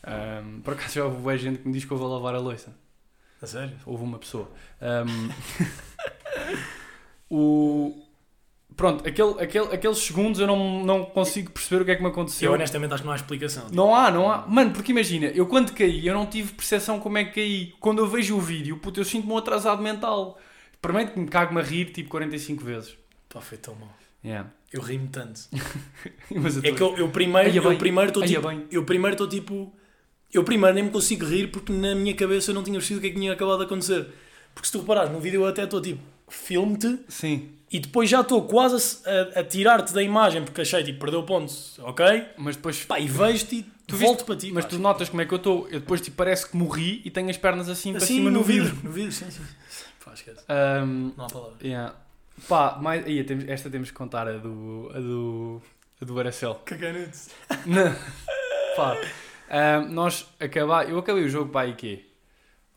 [0.02, 2.74] ahm, por acaso já houve gente que me diz que eu vou lavar a louça.
[3.42, 3.76] A sério?
[3.84, 4.50] Houve uma pessoa.
[4.80, 5.30] Ahm,
[7.30, 8.05] o,
[8.76, 12.08] pronto, aquele, aquele, aqueles segundos eu não, não consigo perceber o que é que me
[12.08, 12.50] aconteceu.
[12.50, 13.66] Eu honestamente acho que não há explicação.
[13.72, 14.46] Não há, não há.
[14.46, 17.74] Mano, porque imagina, eu quando caí, eu não tive percepção como é que caí.
[17.80, 20.38] Quando eu vejo o vídeo, puto, eu sinto-me um atrasado mental.
[20.80, 22.96] Primeiro que me cago-me a rir, tipo, 45 vezes.
[23.28, 23.96] Pá, foi tão mal.
[24.24, 24.50] Yeah.
[24.72, 25.40] Eu ri-me tanto.
[26.30, 29.28] Eu É que eu, eu primeiro Aia eu bem, primeiro estou tipo, eu primeiro estou
[29.28, 29.72] tipo,
[30.32, 33.00] eu primeiro nem me consigo rir porque na minha cabeça eu não tinha percebido o
[33.02, 34.08] que é que tinha acabado de acontecer.
[34.52, 37.50] Porque se tu reparares no vídeo eu até estou tipo, filme-te Sim.
[37.76, 41.78] E depois já estou quase a, a tirar-te da imagem porque achei tipo, perdeu pontos,
[41.80, 42.26] ok?
[42.38, 42.82] Mas depois.
[42.86, 44.50] Pá, e vejo-te e Tu volto para ti.
[44.50, 44.70] Mas pá.
[44.70, 45.68] tu notas como é que eu estou.
[45.68, 48.38] Eu depois tipo, parece que morri e tenho as pernas assim, para assim cima no,
[48.38, 48.70] no vidro.
[48.70, 48.84] vidro.
[48.84, 49.42] No vidro, sim, sim.
[50.02, 50.40] Pá, esquece.
[50.48, 51.56] Ahm, Não há palavra.
[51.62, 51.94] yeah.
[52.48, 54.90] Pá, mais, aí, temos, esta temos que contar a do.
[54.94, 55.62] a do.
[56.00, 56.54] a do Aracel.
[56.64, 57.28] Cacanudos.
[57.66, 57.94] Não.
[58.74, 58.96] Pá,
[59.50, 62.06] ahm, nós acabar, eu acabei o jogo para aí quê?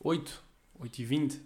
[0.01, 0.43] 8?
[0.77, 1.41] 8 e 20?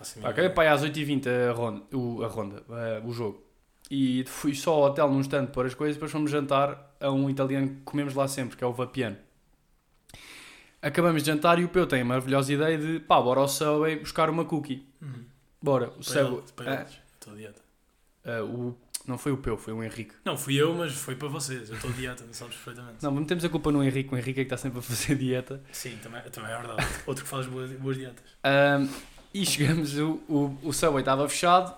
[0.00, 3.02] Faço Pá, acabei para aí às 8 e 20 a ronda, o, a ronda eh,
[3.04, 3.44] o jogo.
[3.90, 7.28] E fui só ao hotel num instante pôr as coisas, depois fomos jantar a um
[7.28, 9.18] italiano que comemos lá sempre, que é o Vapiano.
[10.80, 13.96] Acabamos de jantar e o Peu tem a maravilhosa ideia de pá, bora ao Subway
[13.96, 14.88] buscar uma cookie.
[15.02, 15.26] Uhum.
[15.60, 16.44] Bora, o Subway.
[16.66, 16.98] ah, eles.
[17.18, 17.60] Estou dieta.
[18.24, 18.74] ah, o,
[19.06, 20.14] não foi o Peu, foi o Henrique.
[20.24, 21.68] Não, fui eu, mas foi para vocês.
[21.68, 23.02] Eu estou dieta, não sabes perfeitamente.
[23.02, 25.62] Não, metemos a culpa no Henrique, o Henrique é que está sempre a fazer dieta.
[25.72, 26.86] Sim, também, também é verdade.
[27.06, 28.24] Outro que faz boas, boas dietas.
[28.44, 28.88] Ahm,
[29.32, 31.74] e chegamos, o, o, o Subway estava fechado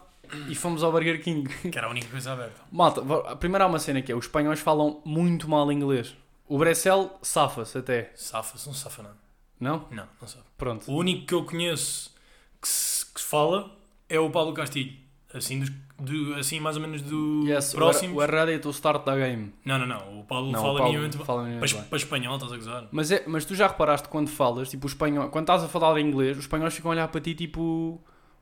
[0.48, 1.48] e fomos ao Burger King.
[1.70, 2.60] Que era a única coisa aberta.
[2.70, 3.02] Malta,
[3.36, 6.14] primeiro há uma cena que é, os espanhóis falam muito mal inglês.
[6.48, 9.16] O Bressel safa-se até, Safa-se, não safa nada.
[9.60, 9.86] não?
[9.90, 10.44] Não, não safa.
[10.58, 10.90] Pronto.
[10.90, 12.14] O único que eu conheço
[12.60, 13.70] que se, que se fala
[14.08, 14.94] é o Paulo Castilho.
[15.34, 18.16] Assim, dos, do, assim mais ou menos do Yes, próximo.
[18.16, 19.52] o é o start da game.
[19.64, 20.20] Não, não, não.
[20.20, 22.88] O Paulo Não, fala minimamente para, para espanhol, estás a gozar?
[22.92, 25.98] Mas, é, mas tu já reparaste quando falas, tipo, o espanhol, quando estás a falar
[26.00, 27.98] inglês, os espanhóis ficam a olhar para ti tipo,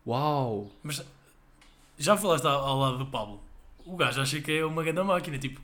[0.06, 0.68] uau.
[0.82, 1.04] Mas
[1.96, 3.40] já falaste ao, ao lado do Pablo?
[3.86, 5.38] O gajo acha que é uma grande máquina.
[5.38, 5.60] Tipo,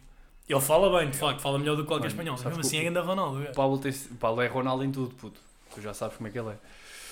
[0.49, 2.37] ele fala bem, de facto, fala melhor do que qualquer espanhol.
[2.37, 3.39] Mesmo assim é grande Ronaldo.
[3.39, 3.53] o O.
[3.53, 5.41] Paulo, tem, o Paulo é Ronaldo em tudo, puto.
[5.75, 6.57] Tu já sabes como é que ele é.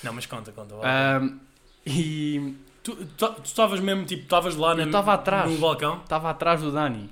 [0.04, 0.74] Não, mas conta, conta.
[0.82, 1.38] Ahm,
[1.86, 2.96] e Tu
[3.42, 5.50] estavas mesmo, tipo, estavas lá Eu estava atrás.
[5.50, 6.00] no balcão?
[6.02, 7.08] estava atrás do Dani.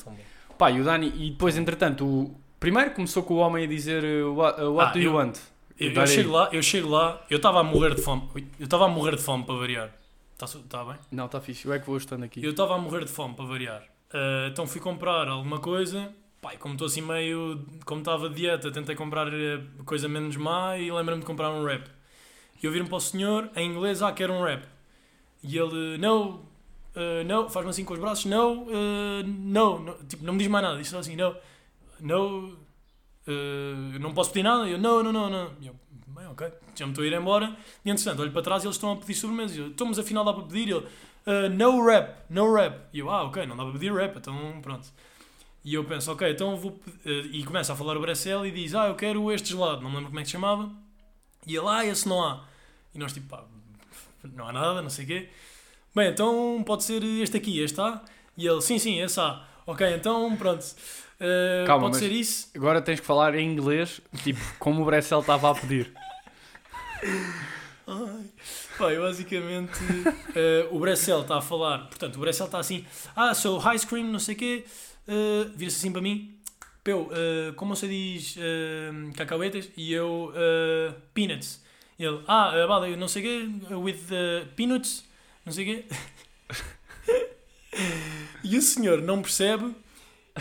[0.59, 4.05] Pá, e o Dani, e depois, entretanto, o, primeiro começou com o homem a dizer
[4.05, 5.39] uh, What, uh, what Ah, do you eu- want?
[5.81, 8.29] Eu, eu chego lá, eu chego lá, eu estava a morrer de fome.
[8.35, 9.91] Ui, Eu estava a morrer de fome para variar.
[10.41, 10.97] Está tá bem?
[11.11, 11.67] Não, está fixe.
[11.67, 12.45] Eu é que vou estando aqui.
[12.45, 13.83] Eu estava a morrer de fome para variar.
[14.13, 16.13] Ah, então fui comprar alguma coisa.
[16.53, 17.65] E como estou assim meio.
[17.85, 21.65] Como estava de dieta, tentei comprar eh, coisa menos má e lembro-me de comprar um
[21.65, 21.89] rap.
[22.63, 24.65] E eu viro-me para o senhor, em inglês, ah, quero um rap.
[25.43, 26.41] E ele, não,
[26.95, 30.49] uh, não, faz-me assim com os braços, não, uh, não, não, tipo, não me diz
[30.49, 30.79] mais nada.
[30.79, 31.37] Diz só assim, não,
[32.01, 32.51] não,
[33.27, 34.69] uh, não posso pedir nada.
[34.69, 35.51] E eu, não, não, não, não.
[35.61, 35.75] E eu,
[36.07, 37.57] bem, ok, já me estou a ir embora.
[37.85, 39.55] E entretanto, olho para trás e eles estão a pedir sobremesa.
[39.55, 40.69] E eu, então, mas afinal dá para pedir?
[40.69, 40.87] E ele,
[41.27, 42.81] "Uh, no rap, no rap.
[42.93, 44.89] E eu, ah, ok, não dá para pedir rap, então pronto.
[45.65, 46.81] E eu penso, ok, então vou.
[47.05, 49.97] e começa a falar o Bracel e diz, ah, eu quero este gelado, não me
[49.97, 50.71] lembro como é que se chamava.
[51.47, 52.45] E ele, ah, esse não há.
[52.95, 53.45] E nós, tipo, pá,
[54.35, 55.29] não há nada, não sei o quê.
[55.95, 58.01] Bem, então pode ser este aqui, este há.
[58.37, 59.45] E ele, sim, sim, esse há.
[59.67, 60.63] Ok, então pronto.
[61.21, 62.49] Uh, Calma, pode ser isso.
[62.57, 65.93] Agora tens que falar em inglês, tipo, como o Bressel estava a pedir.
[67.87, 68.97] Ai.
[68.99, 69.79] Basicamente.
[70.35, 71.87] eh, o Bressel está a falar.
[71.89, 72.85] Portanto, o Bressel está assim.
[73.15, 74.65] Ah, sou ice cream, não sei o quê.
[75.07, 76.35] eh, Vira-se assim para mim.
[76.83, 78.37] Peu, eh, como você diz
[79.17, 79.69] cacauetas?
[79.77, 80.33] E eu.
[80.35, 81.62] eh, peanuts.
[82.03, 82.21] Ele.
[82.27, 83.25] Ah, uh, vale, não sei o
[83.69, 83.75] quê.
[83.75, 85.05] With eh, peanuts.
[85.45, 85.85] Não sei o quê.
[88.45, 89.75] e o senhor não percebe.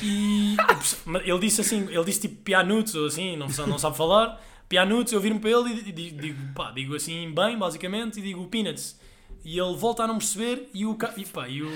[0.01, 0.55] E
[1.25, 4.41] ele disse assim, ele disse tipo pianuts ou assim, não, não sabe falar.
[4.69, 8.47] Pianuts, eu viro-me para ele e di- digo, pá, digo assim bem, basicamente, e digo
[8.47, 8.97] peanuts.
[9.43, 11.67] E ele volta a não perceber e o, e, pá, e o,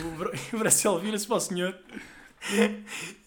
[0.52, 1.76] e o Bracel vira-se para o senhor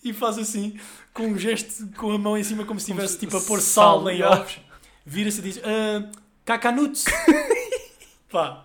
[0.03, 0.79] e faz assim,
[1.12, 3.61] com um gesto com a mão em cima, como se estivesse se- tipo a pôr
[3.61, 4.59] sal, sal, em ovos.
[5.05, 6.11] Vira-se e diz, ah,
[6.48, 7.04] cacanuts.
[8.32, 8.64] pá,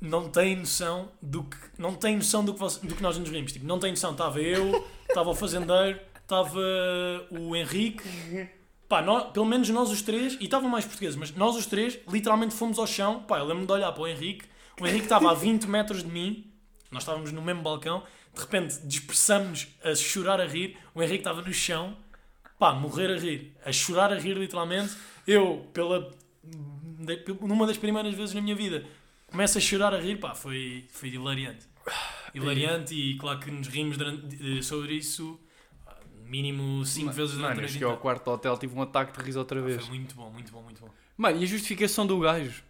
[0.00, 3.28] não tem noção do que, não tem noção do que, você- do que nós nos
[3.28, 3.52] vimos.
[3.52, 4.12] Tipo, não tem noção.
[4.12, 6.60] Estava eu, estava o fazendeiro, estava
[7.30, 8.02] o Henrique.
[8.86, 11.98] Pá, nó- pelo menos nós os três, e estavam mais portugueses, mas nós os três
[12.08, 13.22] literalmente fomos ao chão.
[13.22, 14.44] Pá, eu lembro-me de olhar para o Henrique.
[14.80, 16.50] O Henrique estava a 20 metros de mim,
[16.90, 18.02] nós estávamos no mesmo balcão.
[18.34, 20.76] De repente dispersamos-nos a chorar a rir.
[20.94, 21.96] O Henrique estava no chão,
[22.58, 24.94] pá, morrer a rir, a chorar a rir literalmente.
[25.26, 26.10] Eu, pela
[26.44, 28.84] de- numa das primeiras vezes na minha vida,
[29.26, 31.66] começo a chorar a rir, pá, foi, foi hilariante.
[32.34, 35.38] Hilariante e claro que nos rimos durante- eh, sobre isso
[36.26, 39.60] mínimo 5 vezes durante Mano, cheguei ao quarto hotel, tive um ataque de riso outra
[39.60, 39.80] vez.
[39.84, 40.88] Foi muito bom, muito bom, muito bom.
[41.16, 42.62] Mano, e a justificação do gajo?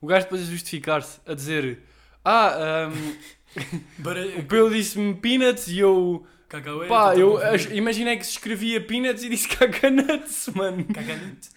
[0.00, 1.80] O gajo depois a justificar-se, a dizer:
[2.24, 6.26] Ah, um, o Pedro disse-me peanuts e eu.
[6.48, 7.40] Cacauê, Pá, tô eu
[7.76, 10.84] imaginei que se escrevia peanuts e disse cacanuts, mano.
[10.84, 11.48] Cacanute.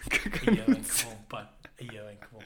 [0.56, 1.52] Ia bem, que bom, pá.
[1.80, 2.40] Ia bem, que bom.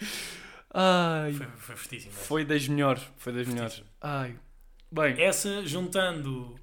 [0.74, 2.12] Ai, Foi, foi fortíssimo.
[2.12, 2.24] essa.
[2.24, 3.82] foi das melhores, foi das melhores.
[4.00, 4.36] Ai,
[4.90, 6.58] bem, Essa, juntando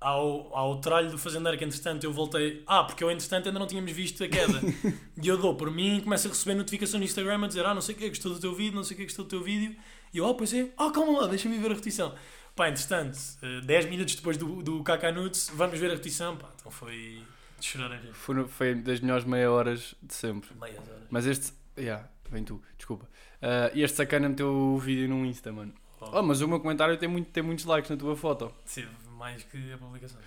[0.00, 2.62] ao, ao tralho do fazendeiro, que entretanto eu voltei.
[2.66, 4.60] Ah, porque eu entretanto ainda não tínhamos visto a queda.
[5.22, 7.74] e eu dou por mim e começo a receber notificação no Instagram a dizer: Ah,
[7.74, 9.42] não sei o que, gostou do teu vídeo, não sei o que, gostou do teu
[9.42, 9.76] vídeo.
[10.12, 12.14] E eu, ah, pois é, ah, calma lá, deixa-me ver a repetição.
[12.54, 16.36] Pá, entretanto, eh, 10 minutos depois do, do Cacanuts, vamos ver a repetição.
[16.36, 17.22] Pá, então foi
[17.58, 18.12] de chorar a rir.
[18.12, 20.50] foi, foi das melhores meia horas de sempre.
[20.60, 21.04] Meias horas.
[21.08, 21.52] Mas este.
[21.78, 23.08] Yeah, vem tu, desculpa.
[23.40, 25.72] Ah, este sacana meteu o vídeo no Insta, mano.
[26.00, 28.52] Oh, Oh, mas o meu comentário tem, muito, tem muitos likes na tua foto.
[28.74, 30.18] Teve mais que a publicação.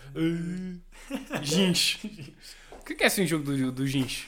[1.42, 2.00] Gins.
[2.72, 4.26] O que é que é assim o jogo do, do Gins?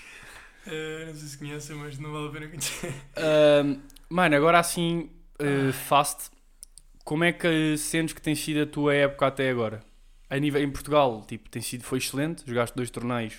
[0.66, 2.94] Eh, não sei se conhecem, mas não vale a pena conhecer.
[3.16, 5.10] Ahm, mano, agora assim,
[5.40, 6.30] uh, fast,
[7.06, 9.82] como é que sentes que tem sido a tua época até agora?
[10.30, 13.36] A nível, em Portugal, tipo, tem sido, foi excelente, jogaste dois torneios,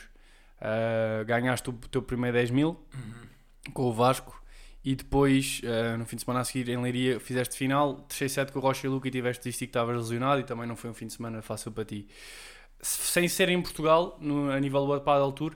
[0.59, 3.29] ah, ganhaste o teu primeiro 10 mil Uhum.
[3.73, 4.37] Com o Vasco
[4.85, 8.53] e depois, ah, no fim de semana a seguir, em Leiria, fizeste final, terceiro set
[8.53, 10.91] com o Rocha e Luca e tiveste de que estavas lesionado e também não foi
[10.91, 12.07] um fim de semana fácil para ti.
[12.81, 15.55] Se- Sem ser em Portugal, no, a nível do Padel Tour,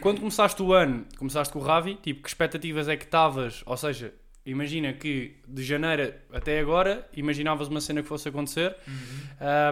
[0.00, 3.62] quando começaste o ano, começaste com o Ravi, tipo, que expectativas é que estavas?
[3.66, 4.14] Ou seja,
[4.46, 8.94] imagina que de janeiro até agora, imaginavas uma cena que fosse acontecer, Uhum.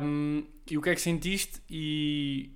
[0.02, 1.62] um, e o que é que sentiste?
[1.70, 2.50] E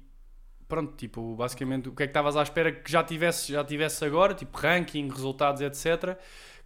[0.72, 4.02] pronto, tipo, basicamente, o que é que estavas à espera que já tivesse, já tivesse
[4.06, 6.16] agora, tipo, ranking, resultados, etc.,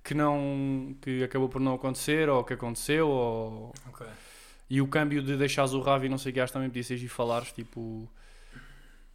[0.00, 3.74] que não, que acabou por não acontecer, ou que aconteceu, ou...
[3.88, 4.06] Ok.
[4.70, 6.94] E o câmbio de deixares o Ravi, não sei o que, acho também podia ser
[6.94, 8.08] e falares, tipo,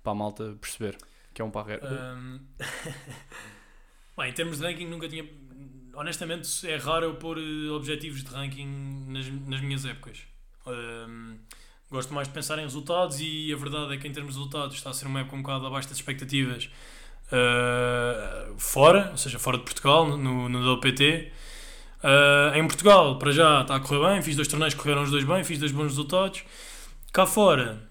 [0.03, 0.97] para a malta perceber,
[1.33, 1.83] que é um parreiro.
[1.87, 2.41] Um,
[4.17, 5.25] Bem, em termos de ranking, nunca tinha.
[5.93, 10.19] Honestamente, é raro eu pôr eh, objetivos de ranking nas, nas minhas épocas.
[10.67, 11.37] Um,
[11.91, 14.77] gosto mais de pensar em resultados e a verdade é que, em termos de resultados,
[14.77, 16.69] está a ser uma época um bocado abaixo das expectativas
[17.27, 21.31] uh, fora, ou seja, fora de Portugal, no, no WPT.
[22.01, 24.21] Uh, em Portugal, para já, está a correr bem.
[24.21, 26.43] Fiz dois torneios, correram os dois bem, fiz dois bons resultados.
[27.11, 27.83] Cá fora,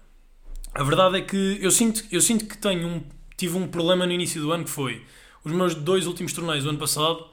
[0.73, 3.03] a verdade é que eu sinto, eu sinto que tenho um,
[3.37, 5.05] tive um problema no início do ano que foi
[5.43, 7.27] os meus dois últimos torneios do ano passado.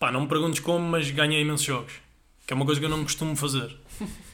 [0.00, 1.92] Pá, não me perguntes como, mas ganhei imensos jogos.
[2.44, 3.76] Que é uma coisa que eu não costumo fazer.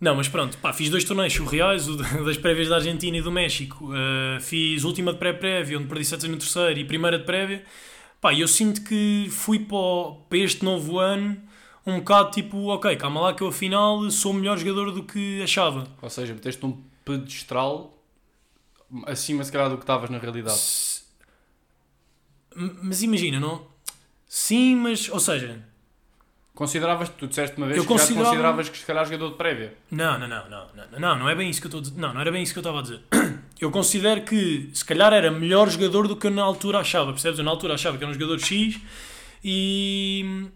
[0.00, 3.30] Não, mas pronto, pá, fiz dois torneios surreais, o das prévias da Argentina e do
[3.30, 3.92] México.
[3.92, 7.64] Uh, fiz última de pré-prévia, onde perdi 7 no terceiro, e primeira de prévia.
[8.20, 11.36] Pá, eu sinto que fui para, este novo ano
[11.86, 15.86] um bocado tipo, ok, calma lá que eu afinal sou melhor jogador do que achava.
[16.00, 17.98] Ou seja, meteste um pedestral
[19.06, 20.60] acima, se calhar, do que estavas na realidade.
[22.54, 23.66] Mas imagina, não?
[24.28, 25.64] Sim, mas, ou seja,
[26.60, 29.72] Consideravas, tu disseste uma vez Eu que considerava- consideravas que se calhar jogador de prévia.
[29.90, 31.98] não, não, não, não, não, não, não é bem isso que eu estou a dizer.
[31.98, 33.00] Não, não era bem isso que eu estava a dizer.
[33.58, 37.38] Eu considero que se calhar era melhor jogador do que eu na altura achava, percebes?
[37.38, 38.78] Eu na altura achava que era um jogador X
[39.44, 40.46] e,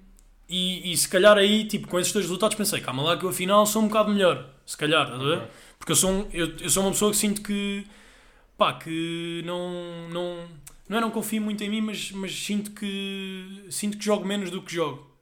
[0.49, 3.29] e, e se calhar aí, tipo, com esses dois resultados pensei, calma lá que eu
[3.31, 5.43] afinal sou um bocado melhor, se calhar, estás a ver?
[5.79, 7.87] Porque eu sou, um- eu, eu sou uma pessoa que sinto que,
[8.57, 10.45] pá, que não, não,
[10.89, 14.51] Não é não confio muito em mim, mas, mas sinto, que, sinto que jogo menos
[14.51, 15.14] do que jogo.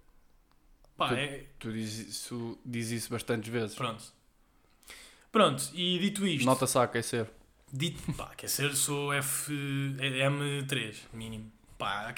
[0.97, 1.45] Pá, Tu- é.
[1.59, 3.75] Tu dizes isso, dizes isso bastantes vezes.
[3.75, 4.03] Pronto.
[5.31, 6.45] Pronto, e dito isto.
[6.45, 7.27] Nota-se a aquecer.
[7.73, 9.51] Dito, pá, quer ser, sou F,
[9.99, 11.51] é M3, mínimo.
[11.79, 12.15] Pá,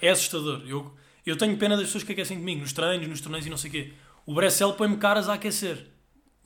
[0.00, 0.62] é assustador.
[0.66, 0.90] Eu,
[1.26, 3.68] eu tenho pena das pessoas que aquecem comigo, nos treinos, nos torneios e não sei
[3.68, 3.92] o quê.
[4.24, 5.86] O Bressel põe-me caras a aquecer.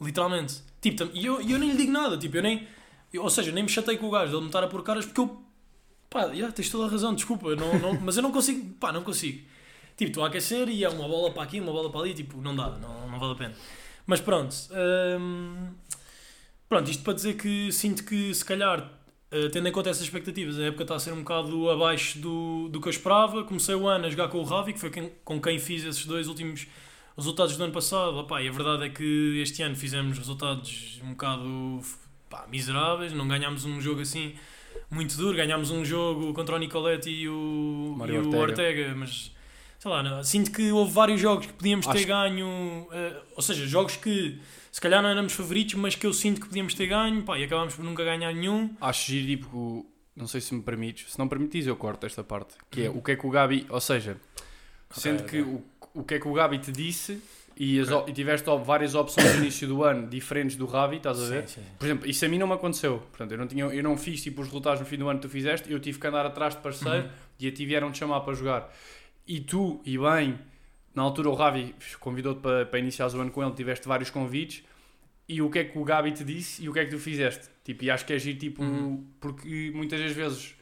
[0.01, 0.63] Literalmente.
[0.81, 2.19] Tipo, e eu, eu nem lhe digo nada.
[2.19, 2.67] Tipo, eu nem.
[3.13, 5.05] eu- ou seja, nem me chatei com o gajo dele me estar a pôr caras
[5.07, 5.45] porque eu.
[6.09, 7.55] Pá, já, tens toda a razão, desculpa.
[7.55, 8.75] Não, não, mas eu não consigo.
[8.81, 9.47] Pá, não consigo.
[10.01, 12.15] Tipo, estou a aquecer e é uma bola para aqui, uma bola para ali.
[12.15, 13.55] Tipo, não dá, não, não vale a pena.
[14.07, 14.55] Mas pronto.
[15.21, 15.69] hum,
[16.69, 18.91] Pronto, isto para dizer que sinto que se calhar,
[19.31, 22.69] eh, tendo em conta essas expectativas, a época está a ser um bocado abaixo do,
[22.69, 23.43] do que eu esperava.
[23.45, 26.07] Comecei o ano a jogar com o Ravi, que foi quem- com quem fiz esses
[26.07, 26.67] dois últimos
[27.17, 28.17] resultados do ano passado.
[28.19, 31.81] Opá, e a verdade é que este ano fizemos resultados um bocado
[32.31, 34.35] pá, miseráveis, não ganhámos um jogo assim
[34.89, 38.39] muito duro, ganhámos um jogo contra o Nicoletti e o, e o Ortega.
[38.39, 39.33] Ortega, mas
[39.81, 43.43] sei lá, não- sinto que houve vários jogos que podíamos ter Acho- ganho, eh, ou
[43.43, 44.39] seja, jogos que
[44.71, 47.43] se calhar não éramos favoritos, mas que eu sinto que podíamos ter ganho, pá, e
[47.45, 48.71] acabámos por nunca ganhar nenhum.
[48.81, 52.55] Acho giro, tipo, não sei se me permites, se não permites eu corto esta parte,
[52.71, 54.17] que é o que é que o Gabi, ou seja,
[54.91, 55.29] sendo ok.
[55.29, 55.65] que o,
[55.95, 57.21] o que é que o Gabi te disse
[57.57, 61.21] e, as, op- e tiveste várias opções no início do ano diferentes do Ravi, estás
[61.23, 61.49] a ver?
[61.49, 61.67] Sim, sim, sim.
[61.79, 64.23] Por exemplo, isso a mim não me aconteceu, portanto, eu não, tinha, eu não fiz
[64.23, 66.55] tipo os resultados no fim do ano que tu fizeste, eu tive que andar atrás
[66.55, 67.11] de parceiro Uhum.
[67.41, 68.73] e a ti vieram-te chamar para jogar.
[69.33, 70.37] E tu, e bem,
[70.93, 74.65] na altura o Ravi convidou-te para, para iniciares o ano com ele, tiveste vários convites,
[75.29, 76.99] e o que é que o Gabi te disse e o que é que tu
[76.99, 77.49] fizeste?
[77.63, 79.07] Tipo, e acho que é giro, tipo, Uhum.
[79.21, 80.57] porque muitas das vezes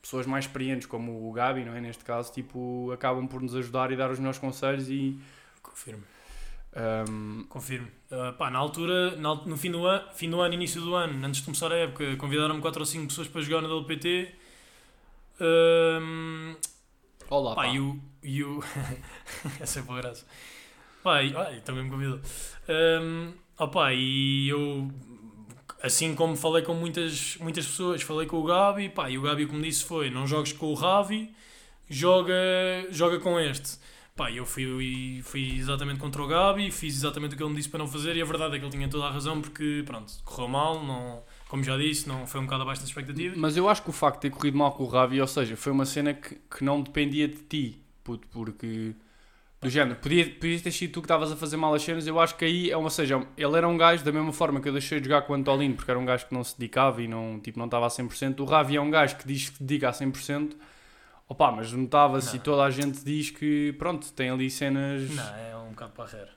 [0.00, 1.80] pessoas mais experientes, como o Gabi, não é?
[1.82, 5.18] Neste caso, tipo, acabam por nos ajudar e dar os melhores conselhos e.
[5.62, 6.02] Confirmo.
[6.74, 7.88] ahm, Confirmo.
[8.10, 11.22] Uh, pá, na altura, na no fim do, an, fim do ano, início do ano,
[11.26, 14.34] antes de começar a época, convidaram-me 4 ou 5 pessoas para jogar no WPT.
[15.38, 16.56] Um,
[17.30, 17.68] olá, pá, pá.
[17.68, 18.00] e o.
[18.22, 18.62] E o
[19.60, 20.26] Essa é boa graça.
[21.02, 22.20] Pá, e, ah, e também me convidou.
[22.68, 24.90] Um, opá, e eu.
[25.82, 29.44] Assim como falei com muitas, muitas pessoas, falei com o Gabi, pá, e o Gabi
[29.44, 31.34] o que me disse foi: não jogues com o Ravi,
[31.88, 32.34] joga,
[32.90, 33.78] joga com este.
[34.14, 37.70] Pá, eu fui, fui exatamente contra o Gabi, fiz exatamente o que ele me disse
[37.70, 40.12] para não fazer, e a verdade é que ele tinha toda a razão, porque, pronto,
[40.24, 43.36] correu mal, não, como já disse, não foi um bocado abaixo das expectativas.
[43.36, 45.56] Mas eu acho que o facto de ter corrido mal com o Ravi, ou seja,
[45.56, 48.94] foi uma cena que, que não dependia de ti, puto, porque
[49.60, 52.20] do género, podia, podia ter sido tu que estavas a fazer mal as cenas, eu
[52.20, 54.68] acho que aí é uma, ou seja, ele era um gajo da mesma forma que
[54.68, 57.02] eu deixei de jogar com o Antolino, porque era um gajo que não se dedicava
[57.02, 59.56] e não, tipo, não estava a 100%, o Ravi é um gajo que diz que
[59.56, 60.52] se dedica a 100%,
[61.28, 65.56] opá, mas notava-se e toda a gente diz que, pronto, tem ali cenas, Não, é
[65.56, 66.30] um bocado para a rera.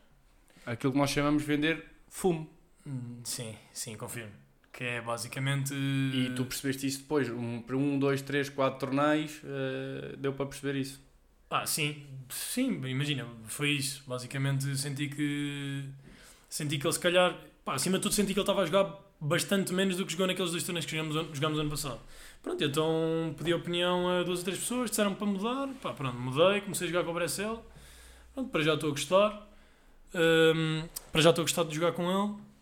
[0.65, 2.49] aquilo que nós chamamos de vender fumo,
[2.85, 4.42] Hum, Sim, sim, confirmo.
[4.73, 5.71] Que é basicamente.
[5.71, 10.47] e tu percebeste isso depois, um, para um, dois, três, quatro torneios, eh, deu para
[10.47, 10.99] perceber isso.
[11.47, 14.03] Ah, sim, sim, imagina, foi isso.
[14.07, 15.85] Basicamente senti que.
[16.49, 17.37] Senti que ele se calhar.
[17.63, 20.25] Pá, acima de tudo senti que ele estava a jogar bastante menos do que jogou
[20.25, 21.99] naqueles dois torneios que jogamos, jogámos ano passado.
[22.41, 25.69] Pronto, então pedi opinião a duas ou três pessoas, disseram para mudar.
[25.83, 27.63] Pá, pronto, mudei, comecei a jogar com o Brecel.
[28.33, 29.49] Pronto, para já estou a gostar.
[30.15, 32.52] Hum, para já estou a gostar de jogar com ele.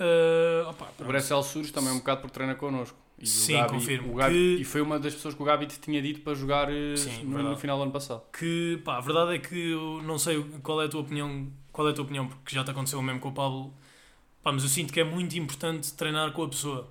[0.00, 1.04] Ah, opá, O.
[1.04, 2.96] Bressel Surge também é um bocado por treina connosco.
[3.18, 4.14] E o Sim, Gabi- confirmo.
[4.14, 6.72] Gabi- Que- E foi uma das pessoas que o Gabi te tinha dito para jogar
[6.72, 8.22] eh, Sim, no, no final do ano passado.
[8.32, 11.86] que pá, a verdade é que eu não sei qual é a tua opinião, qual
[11.86, 13.74] é a tua opinião, porque já te aconteceu o mesmo com o Pablo,
[14.42, 16.88] pá, mas eu sinto que é muito importante treinar com a pessoa.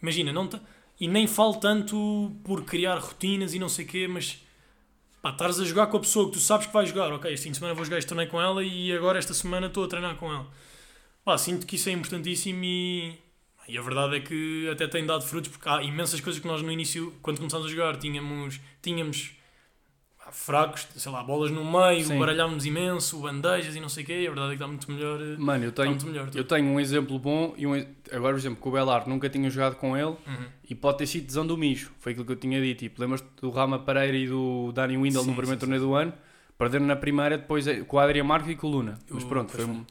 [0.00, 0.58] Imagina, não te-
[0.98, 4.42] e nem falo tanto por criar rotinas e não sei o quê, mas
[5.20, 7.44] pá, estares a jogar com a pessoa que tu sabes que vais jogar, ok, este
[7.44, 9.88] fim de semana vou jogar este torneio com ela e agora esta semana estou a
[9.88, 10.46] treinar com ela.
[11.24, 13.14] Pá, sinto que isso é importantíssimo e,
[13.68, 16.62] e a verdade é que até tem dado frutos, porque há imensas coisas que nós
[16.62, 19.30] no início, quando começámos a jogar, tínhamos, tínhamos
[20.30, 22.18] fracos, sei lá, bolas no meio, Sim.
[22.18, 24.90] baralhámos imenso, bandejas e não sei o quê, e a verdade é que está muito
[24.90, 25.20] melhor.
[25.20, 26.30] eh, Mano, eu tenho, muito melhor.
[26.34, 27.74] eu tenho um exemplo bom e um,
[28.10, 30.46] agora, por exemplo, com o Belar, nunca tinha jogado com ele Uhum.
[30.70, 31.90] e pode ter sido tesão do mijo.
[31.98, 32.78] Foi aquilo que eu tinha dito.
[32.78, 35.94] Tipo, lembras-te do Rama Pereira e do Dani Windle Sim, no primeiro sim, torneio do
[35.94, 36.12] ano?
[36.56, 38.98] Perderam na primeira, depois é- com o Adrian Marques e com o Luna.
[39.10, 39.84] Mas pronto, foi um.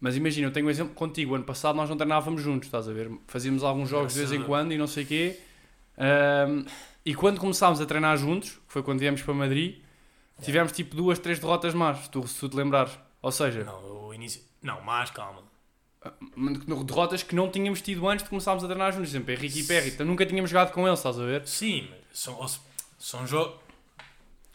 [0.00, 1.34] Mas imagina, eu tenho um exemplo contigo.
[1.34, 3.10] Ano passado nós não treinávamos juntos, estás a ver?
[3.26, 5.38] Fazíamos alguns jogos de vez em quando e não sei o quê.
[5.96, 6.64] Ahm,
[7.04, 9.78] e quando começámos a treinar juntos, que foi quando viemos para Madrid,
[10.42, 12.96] tivemos tipo duas, três derrotas más, se tu, se tu te lembrares.
[13.20, 14.42] Ou seja, Não, o início.
[14.62, 15.42] Não, mais calma.
[16.84, 19.08] derrotas que não tínhamos tido antes de começarmos a treinar juntos.
[19.10, 21.46] Por exemplo, Henrique e Perry, então nunca tínhamos jogado com eles, estás a ver?
[21.46, 22.46] Sim, mas são,
[22.98, 23.56] são jogos.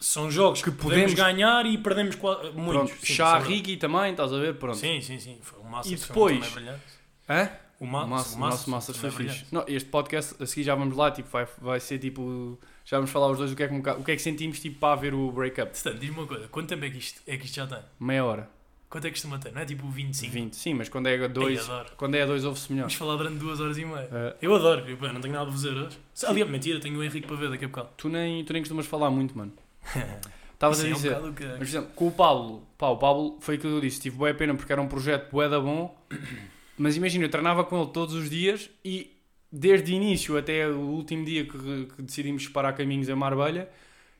[0.04, 2.90] São jogos que, podemos, podemos- ganhar e perdemos muitos.
[2.90, 4.54] Pronto, sim, Chá, Ricky também, estás a ver?
[4.56, 4.76] Pronto.
[4.76, 5.38] Sim, sim, sim.
[5.40, 6.82] Foi um máximo E depois- brilhante.
[7.28, 7.48] Hã?
[7.80, 9.46] O, ma O Masters, o o nosso Masters foi fixe.
[9.50, 12.58] Não, este podcast, a seguir já vamos lá, tipo, vai, vai ser tipo.
[12.84, 14.60] Já vamos falar os dois o que é que, um o que, é que sentimos
[14.60, 15.72] tipo, para ver o breakup.
[15.72, 17.78] Portanto, diz-me uma coisa, quanto tempo é que isto, é que isto já tem?
[17.98, 18.48] Meia hora.
[18.88, 19.52] Quanto é que costuma ter?
[19.52, 20.32] Não é tipo 25?
[20.32, 20.54] 20.
[20.54, 21.88] Sim, mas quando é Ei, dois, adoro.
[21.96, 22.82] quando é a dois ouve-se melhor.
[22.84, 24.04] Vamos falar durante duas horas e meia.
[24.06, 25.98] Uh, Eu adoro, eu, pá, não tenho nada a fazer hoje.
[26.26, 27.88] Aliás, mentira, tenho o Henrique para ver daqui a bocado.
[27.96, 29.52] tu, nem, tu nem costumas falar muito, mano.
[30.54, 31.34] Estavas a Isso é um dizer.
[31.34, 31.48] que é.
[31.48, 34.16] Mas, por exemplo, com o Pablo, pá, o Pablo foi aquilo que eu disse, tive
[34.16, 35.96] boa pena porque era um projeto bué da bom,
[36.78, 39.16] mas imagina, eu treinava com ele todos os dias e
[39.50, 43.68] desde o início até o último dia que, que decidimos separar caminhos em Marbella,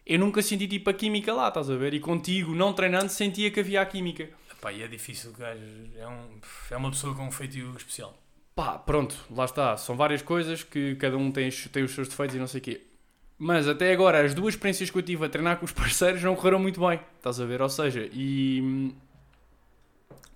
[0.07, 1.95] eu nunca senti tipo a química lá, estás a ver?
[1.95, 4.29] E contigo, não treinando, sentia que havia a química.
[4.61, 5.61] Pá, e é difícil, gajo.
[5.97, 8.17] É, um, é uma pessoa com um feitio especial.
[8.55, 9.77] Pá, pronto, lá está.
[9.77, 12.65] São várias coisas que cada um tem, tem os seus defeitos e não sei o
[12.65, 12.87] quê.
[13.39, 16.37] Mas até agora, as duas experiências que eu tive a treinar com os parceiros não
[16.37, 17.01] correram muito bem.
[17.19, 17.61] Estás a ver?
[17.63, 18.61] Ou seja, e.
[18.63, 18.95] hum,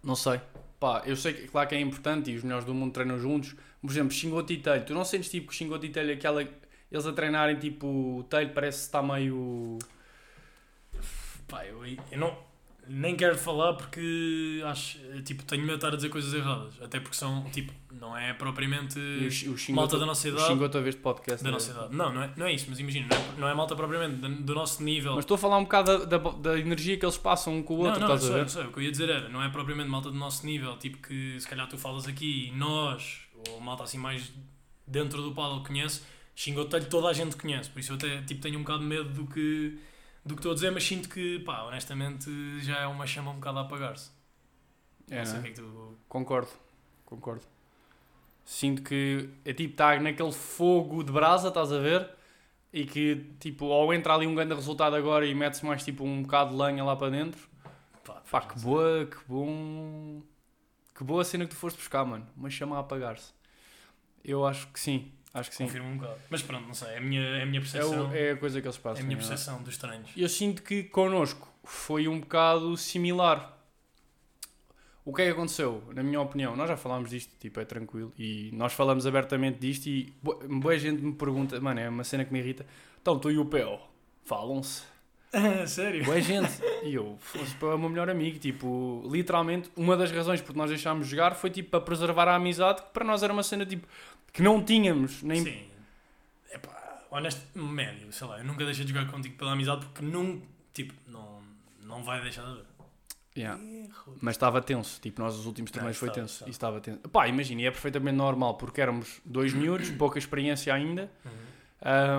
[0.02, 0.40] Não sei.
[0.80, 3.54] Pá, eu sei que, claro que é importante e os melhores do mundo treinam juntos.
[3.80, 4.84] Por exemplo, Xingote e Telho.
[4.84, 6.42] Tu não sentes tipo que Xingote e Telho, aquela.
[6.90, 7.87] Eles a treinarem tipo.
[8.20, 9.78] O Telho parece que está meio.
[11.46, 12.37] Pá, eu, eu não.
[12.88, 14.98] Nem quero falar porque acho.
[15.24, 16.74] Tipo, tenho medo de estar a dizer coisas erradas.
[16.81, 17.44] Até porque são.
[17.51, 18.98] Tipo, não é propriamente.
[18.98, 20.46] O, o malta da nossa idade.
[20.46, 21.42] Xingote a ver este podcast.
[21.42, 21.55] Da né?
[21.55, 21.94] nossa idade.
[21.94, 24.29] Não, não é, não é isso, mas imagina, não é, não é malta propriamente do,
[24.42, 25.14] do nosso nível.
[25.14, 27.74] Mas estou a falar um bocado da, da, da energia que eles passam um com
[27.74, 28.64] o outro, não, não, estás a sei, eu sei.
[28.64, 31.38] O que eu ia dizer era, não é propriamente malta do nosso nível, tipo que
[31.38, 33.20] se calhar tu falas aqui e nós,
[33.51, 34.33] ou malta assim mais
[34.87, 36.03] dentro do paddle conhece,
[36.35, 39.11] xingotelho toda a gente conhece, por isso eu até tipo, tenho um bocado de medo
[39.11, 39.79] do que,
[40.28, 43.34] do que estou a dizer, mas sinto que, pá, honestamente já é uma chama um
[43.34, 44.10] bocado a apagar-se.
[45.10, 45.42] É, não é?
[45.42, 45.96] que é que tu...
[46.08, 46.50] Concordo,
[47.04, 47.42] concordo.
[48.44, 52.08] Sinto que é tipo, está naquele fogo de brasa, estás a ver?
[52.72, 56.22] E que tipo, ou entra ali um grande resultado agora e mete-se mais tipo um
[56.22, 57.48] bocado de lenha lá para dentro.
[58.04, 60.22] Pá, Pá, que boa, que bom.
[60.94, 62.26] Que boa cena que tu foste buscar, mano.
[62.36, 63.32] Uma chama a apagar-se.
[64.24, 65.64] Eu acho que sim, acho que sim.
[65.64, 66.18] Confirmo um bocado.
[66.31, 68.11] Mas pronto, não sei, é a minha, é a minha É, percepção.
[68.11, 69.03] o- é a coisa que eles é passam.
[69.03, 69.18] a minha é.
[69.20, 70.11] percepção dos treinos.
[70.16, 73.57] Eu sinto que connosco foi um bocado similar.
[75.05, 75.83] O que é que aconteceu?
[75.94, 79.87] Na minha opinião, nós já falámos disto, tipo, é tranquilo, e nós falamos abertamente disto
[79.87, 82.66] e bo- boa gente me pergunta, mano, é uma cena que me irrita,
[83.01, 83.81] então tu e o PO,
[84.27, 84.83] falam-se.
[85.66, 86.05] Sério?
[86.05, 86.53] Boa gente.
[86.85, 90.68] E eu, fosse para o meu melhor amigo, tipo, literalmente, uma das razões porque nós
[90.70, 93.64] deixámos de jogar foi tipo para preservar a amizade, que para nós era uma cena
[93.64, 93.87] tipo
[94.32, 95.64] que não tínhamos, nem Sim.
[96.52, 100.40] Epá, honesto, médio, sei lá, eu nunca deixei de jogar contigo pela amizade porque não,
[100.72, 101.40] tipo, não,
[101.82, 102.64] não vai deixar de haver.
[103.36, 103.60] Yeah.
[104.20, 106.34] Mas estava tenso, tipo, nós os últimos Não, torneios foi estava, tenso.
[106.34, 106.48] estava.
[106.48, 107.08] E estava tenso.
[107.08, 111.30] Pá, imagina, e é perfeitamente normal, porque éramos dois miúdos, pouca experiência ainda, Uhum.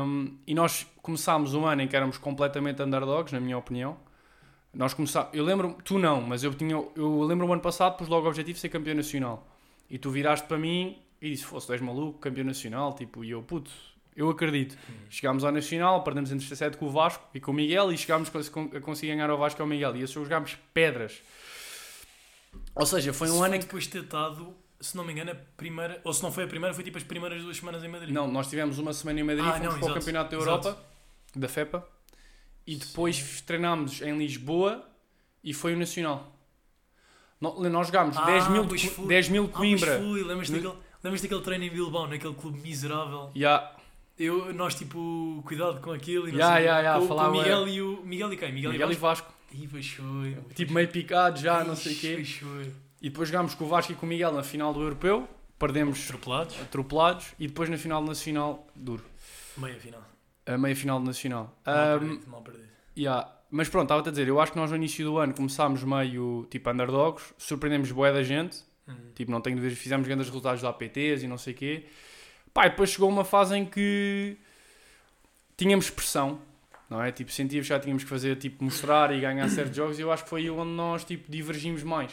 [0.06, 3.98] um, e nós começámos um ano em que éramos completamente underdogs, na minha opinião.
[4.74, 8.08] Nós começámos, eu lembro, tu não, mas eu tinha, eu lembro o ano passado, pus
[8.08, 9.46] logo o objetivo de ser campeão nacional.
[9.90, 13.32] E tu viraste para mim e disse, fosse, tu és maluco, campeão nacional, tipo, e
[13.32, 13.72] eu, puto,
[14.16, 14.74] eu acredito.
[14.88, 14.96] Uhum.
[15.10, 18.30] Chegámos ao Nacional, perdemos entre 17 com o Vasco e com o Miguel e chegámos
[18.74, 19.96] a conseguir ganhar ao Vasco e ao Miguel.
[19.96, 21.22] E esse jogo jogámos pedras.
[22.76, 23.66] Ou seja, foi um Isso ano em que.
[23.66, 26.48] depois de ter estado, se não me engano, a primeira, ou se não foi a
[26.48, 28.14] primeira, foi tipo as primeiras duas semanas em Madrid.
[28.14, 30.38] Não, nós tivemos uma semana em Madrid, Ah, fomos não, para o exato, Campeonato da
[30.38, 30.68] exato.
[30.68, 30.84] Europa,
[31.36, 31.88] da FEPA,
[32.66, 34.86] e depois treinámos em Lisboa
[35.44, 36.36] e foi o Nacional.
[37.40, 39.08] Nós jogámos Ah, 10 mil, de, foi.
[39.08, 40.00] 10 mil Ah, mas Coimbra.
[40.00, 43.32] fui, lembras-te No- daquele, lembras daquele treino em Bilbao, naquele clube miserável?
[43.36, 43.76] Ya,
[44.18, 48.02] Eu, nós, tipo, cuidado com aquilo e sei, ya, ya, com, o Miguel e o...
[48.04, 48.52] Miguel e quem?
[48.52, 49.28] Miguel, Miguel e e Vasco?
[49.28, 50.04] Vasco.
[50.26, 50.38] Ih.
[50.54, 52.46] Tipo meio picado já, não sei o Ixi, quê.
[52.46, 52.74] foi.
[53.02, 56.04] E depois jogámos com o Vasco e com o Miguel na final do Europeu, perdemos
[56.06, 56.62] Atropelados?
[56.62, 59.04] atropelados e depois na final nacional, duro.
[59.58, 60.02] Meia final.
[60.46, 61.58] A meia final nacional.
[61.66, 62.68] Mal Ahm, perdido, mal perdido.
[62.98, 63.32] Yeah.
[63.52, 66.46] Mas pronto, estava-te a dizer, eu acho que nós no início do ano começámos meio
[66.52, 68.60] tipo underdogs, surpreendemos boé da gente,
[68.90, 69.12] Uhum.
[69.14, 71.86] tipo, não tenho dúvidas, fizemos grandes resultados da APTs e não sei o quê.
[72.54, 74.38] Pá, e depois chegou uma fase em que
[75.56, 76.42] tínhamos pressão,
[76.90, 77.12] não é?
[77.12, 80.12] Tipo, sentíamos que já tínhamos que fazer, tipo, mostrar e ganhar certos jogos e eu
[80.12, 82.12] acho que foi aí onde nós, tipo, divergimos mais.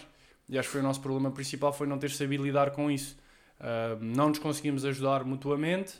[0.49, 3.17] E acho que foi o nosso problema principal, foi não ter sabido lidar com isso.
[3.61, 5.95] Ah, não nos conseguimos ajudar mutuamente.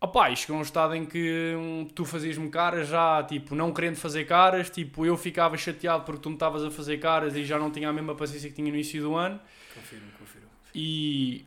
[0.00, 3.96] Opa, e chegou um estado em que hum, tu fazias-me caras já, tipo, não querendo
[3.96, 7.58] fazer caras, tipo, eu ficava chateado porque tu me estavas a fazer caras e já
[7.58, 9.40] não tinha a mesma paciência que tinha no início do ano.
[9.74, 10.48] Confirmo, confirmo.
[10.74, 11.44] E,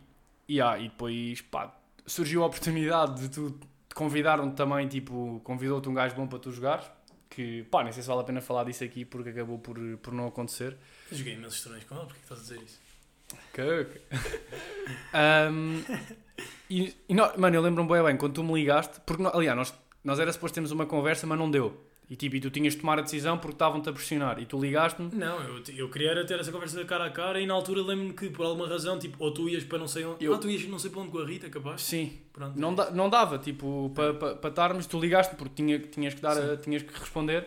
[0.48, 1.76] e, ah, e depois, pá,
[2.06, 6.52] surgiu a oportunidade de tu te convidaram também, tipo, convidou-te um gajo bom para tu
[6.52, 6.86] jogares,
[7.30, 10.14] que, pá, nem sei se vale a pena falar disso aqui porque acabou por, por
[10.14, 10.78] não acontecer.
[11.12, 12.80] Eu joguei imensos torneios com ele, porque estás a dizer isso?
[13.54, 14.02] Que-
[15.14, 15.84] Ahm,
[16.70, 19.74] e, e nó- mano, eu lembro-me bem, bem quando tu me ligaste, porque aliás, nós,
[20.04, 21.86] nós era suposto termos uma conversa, mas não deu.
[22.10, 24.40] E tipo, e tu tinhas de tomar a decisão porque estavam-te a pressionar.
[24.42, 25.14] E tu ligaste-me.
[25.14, 27.82] Não, eu, eu queria era ter essa conversa de cara a cara e na altura
[27.82, 30.24] lembro-me que por alguma razão, tipo, ou tu ias para não sei onde.
[30.24, 31.82] Eu- Ah, tu ias não sei para onde com a Rita, capaz?
[31.82, 32.18] Sim.
[32.32, 32.58] Pronto.
[32.58, 36.22] Não, da- não dava, tipo, para pa, pa estarmos, tu ligaste porque tinha, tinhas, que
[36.22, 37.46] dar, a- tinhas que responder.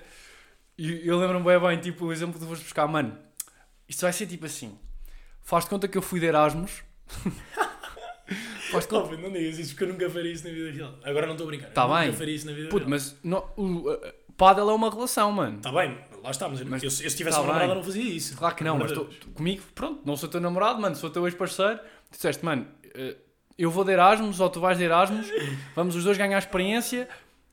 [0.77, 3.17] E eu lembro-me bem, bem, tipo, o exemplo tu foste buscar, mano,
[3.89, 4.79] isto vai ser tipo assim.
[5.43, 6.83] Faz de conta que eu fui de Erasmus.
[8.71, 9.17] Faz de conta.
[9.17, 10.95] Não digas isso porque eu nunca faria isso na vida real.
[11.03, 11.71] Agora não estou a brincar.
[11.71, 12.07] Tá eu bem.
[12.07, 12.91] Nunca faria isso na vida Puto, real.
[12.91, 13.91] mas no, o,
[14.41, 15.59] Pádel é uma relação, mano.
[15.59, 18.03] Está bem, lá está, mas, Mas- eu, se eu tivesse tá uma namorada não fazia
[18.03, 18.35] isso.
[18.39, 21.79] Claro que não, mas tu, comigo, pronto, não sou teu namorado, mano, sou teu ex-parceiro.
[22.11, 23.19] Tu disseste, mano, eh,
[23.59, 25.29] eu vou de Erasmus ou tu vais de Erasmus,
[25.77, 27.07] vamos os dois ganhar experiência,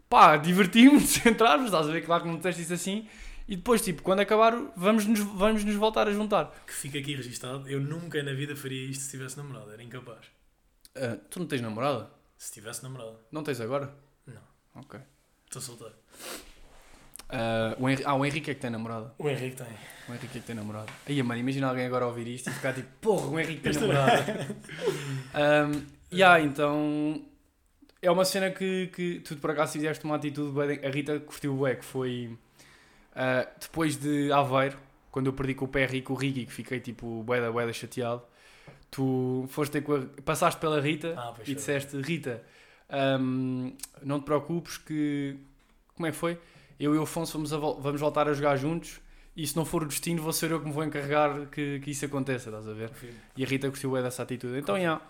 [0.10, 2.06] pá, divertimos, entrarmos, estás a ver?
[2.06, 3.06] Claro que não disseste isso assim.
[3.50, 6.54] E depois, tipo, quando acabar, vamos nos, vamos nos voltar a juntar.
[6.66, 10.26] Que fica aqui registado, eu nunca na vida faria isto se tivesse namorada, era incapaz.
[10.96, 12.10] Ah, tu não tens namorada?
[12.38, 13.94] Se tivesse namorada, Não tens agora?
[14.26, 14.42] Não.
[14.82, 15.00] Ok.
[15.48, 15.96] estou solteiro.
[17.30, 19.14] Ah, o Henri- ah, o Henrique é que tem namorada.
[19.18, 19.68] O Henrique tem.
[20.08, 20.88] O Henrique é que tem namorada.
[21.06, 23.86] Aí, mano, imagina alguém agora ouvir isto e ficar tipo, porra, o Henrique tem Este-
[23.86, 24.48] namorada.
[25.36, 25.82] um,
[26.16, 27.22] yeah, então
[28.02, 31.76] é uma cena que, que tu por acaso fizeste uma atitude, a Rita curtiu o
[31.76, 32.38] que foi
[33.16, 34.78] ah, depois de Aveiro,
[35.12, 37.52] quando eu perdi com o PR e com o Ricky, que fiquei tipo bué da
[37.52, 38.22] bué da chateado,
[38.90, 42.42] tu foste ter com a- passaste pela Rita Ah, e disseste, Rita,
[43.20, 45.36] um, não te preocupes que
[45.96, 46.38] como é que foi?
[46.80, 49.00] Eu e o Afonso vamos, vol- vamos voltar a jogar juntos
[49.36, 51.92] e se não for o destino vou ser eu que me vou encarregar que, que
[51.92, 52.92] isso aconteça, estás a ver?
[53.36, 54.58] E a Rita gostou bué dessa atitude.
[54.58, 55.02] Então, já,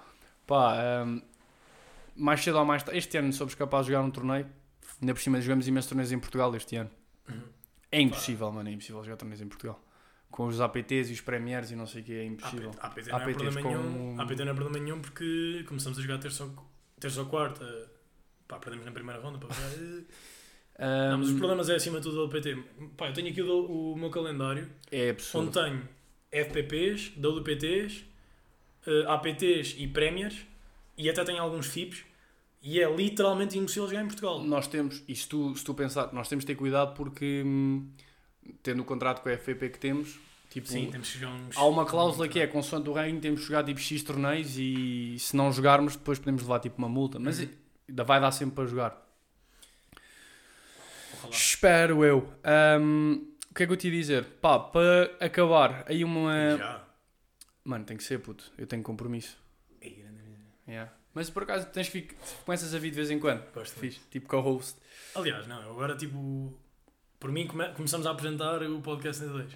[0.46, 1.22] pá, hum,
[2.16, 4.48] mais cedo ou mais tarde, este ano somos capazes de jogar um torneio.
[5.02, 6.90] Ainda por cima jogamos imensos torneios em Portugal este ano.
[7.30, 7.42] Uhum.
[7.92, 9.80] É impossível, mano, é impossível jogar torneios em Portugal.
[10.32, 12.72] Com os APTs e os Premiers e não sei o que, é impossível.
[12.82, 14.22] APT, APT não é APTs problema com- nenhum.
[14.22, 16.52] APT não é problema nenhum porque começamos a jogar terça ou,
[17.00, 17.90] terça ou quarta.
[18.48, 19.48] Pá, perdemos na primeira ronda para
[20.80, 22.56] Hum, Não, mas os problemas é acima de tudo do APT.
[22.96, 25.48] Pá, eu tenho aqui o, o meu calendário é absurdo.
[25.48, 25.90] onde tenho
[26.32, 28.04] FPPs, WPTs,
[28.86, 30.46] eh, APTs e Premiers
[30.98, 32.04] e até tenho alguns FIPs
[32.62, 34.44] e é literalmente impossível jogar em Portugal.
[34.44, 37.90] Nós temos, e se tu, se tu pensar, nós temos de ter cuidado porque, hum,
[38.62, 40.20] tendo o contrato com a FPP que temos,
[40.50, 41.58] tipo, Sim, temos que jogar uns.
[41.58, 45.16] há uma cláusula que é, consoante o ranking, temos que jogar tipo X torneios e
[45.20, 47.18] se não jogarmos, depois podemos levar tipo uma multa.
[47.20, 47.50] Mas Uhum.
[47.90, 49.07] ainda vai dar sempre para jogar.
[51.32, 52.32] Espero eu.
[52.82, 54.24] Hum, o que é que eu te ia dizer?
[54.42, 56.58] Pá, para acabar, aí uma.
[56.58, 56.84] Já.
[57.64, 58.52] Mano, tem que ser, puto.
[58.58, 59.38] Eu tenho compromisso.
[59.82, 60.22] Ei, grande.
[60.68, 60.92] Yeah.
[61.14, 62.16] Mas por acaso tens que ficar-
[62.46, 63.44] começas a vir de vez em quando.
[63.54, 64.78] Gosto Fiz, tipo co-host.
[65.16, 66.54] Aliás, não, agora tipo.
[67.20, 69.52] Por mim come- começamos a apresentar o podcast em dois.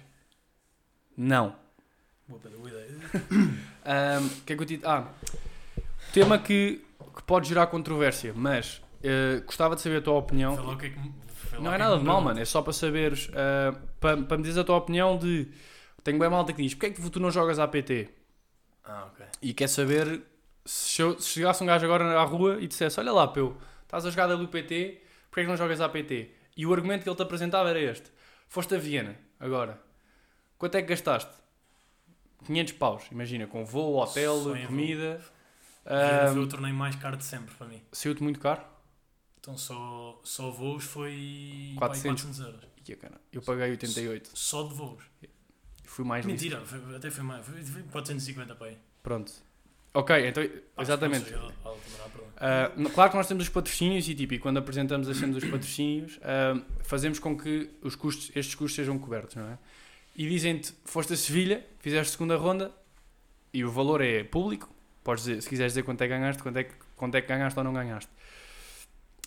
[1.16, 1.54] Não.
[2.28, 2.88] Boa, boa ideia.
[3.84, 5.08] O que é que eu te Ah,
[6.12, 6.84] tema que,
[7.16, 10.54] que pode gerar controvérsia, mas eh, gostava de saber a tua opinião.
[10.54, 10.98] Lá o que é que
[11.62, 12.40] Não é nada de mal, mano.
[12.40, 15.48] É só para saberes, ah, para, para me dizeres a tua opinião de.
[16.02, 18.08] Tenho bem malta que diz: porque é que tu não jogas APT?
[18.84, 19.24] Ah, ok.
[19.40, 20.22] E quer saber
[20.64, 24.04] se, eu- se chegasse um gajo agora à rua e dissesse: Olha lá, Peu, estás
[24.06, 25.00] a jogar WPT,
[25.30, 26.30] porque é que não jogas APT?
[26.56, 28.10] E o argumento que ele te apresentava era este:
[28.48, 29.80] Foste a Viena, agora.
[30.58, 31.30] Quanto é que gastaste?
[32.46, 35.20] 500 paus, imagina, com voo, hotel, em comida.
[35.86, 37.80] Ah, foi o torneio mais caro de sempre para mim.
[37.92, 38.60] Saiu-te muito caro?
[39.42, 42.22] Então só, só voos foi 400.
[42.22, 42.60] 400 euros.
[42.88, 44.30] Ia, cara, Eu paguei 88.
[44.34, 45.02] Só de voos.
[45.84, 46.24] Fui mais.
[46.24, 47.44] Mentira, foi- até foi mais.
[47.44, 48.78] Foi, foi 450 para aí.
[49.02, 49.32] Pronto.
[49.94, 50.42] Ok, então,
[50.78, 51.24] exatamente.
[51.28, 51.52] sei, perdão.
[52.36, 55.34] Ah, n- claro que nós temos os patrocínios e, tipo, e quando apresentamos as cenas
[55.34, 59.58] dos patrocínios, ah, fazemos com que os custos, estes custos sejam cobertos, não é?
[60.16, 62.72] E dizem-te, foste a Sevilha, fizeste segunda ronda
[63.52, 64.72] e o valor é público,
[65.04, 67.28] podes dizer, se quiseres dizer quanto é que ganhaste, quanto é que, quanto é que
[67.28, 68.10] ganhaste ou não ganhaste.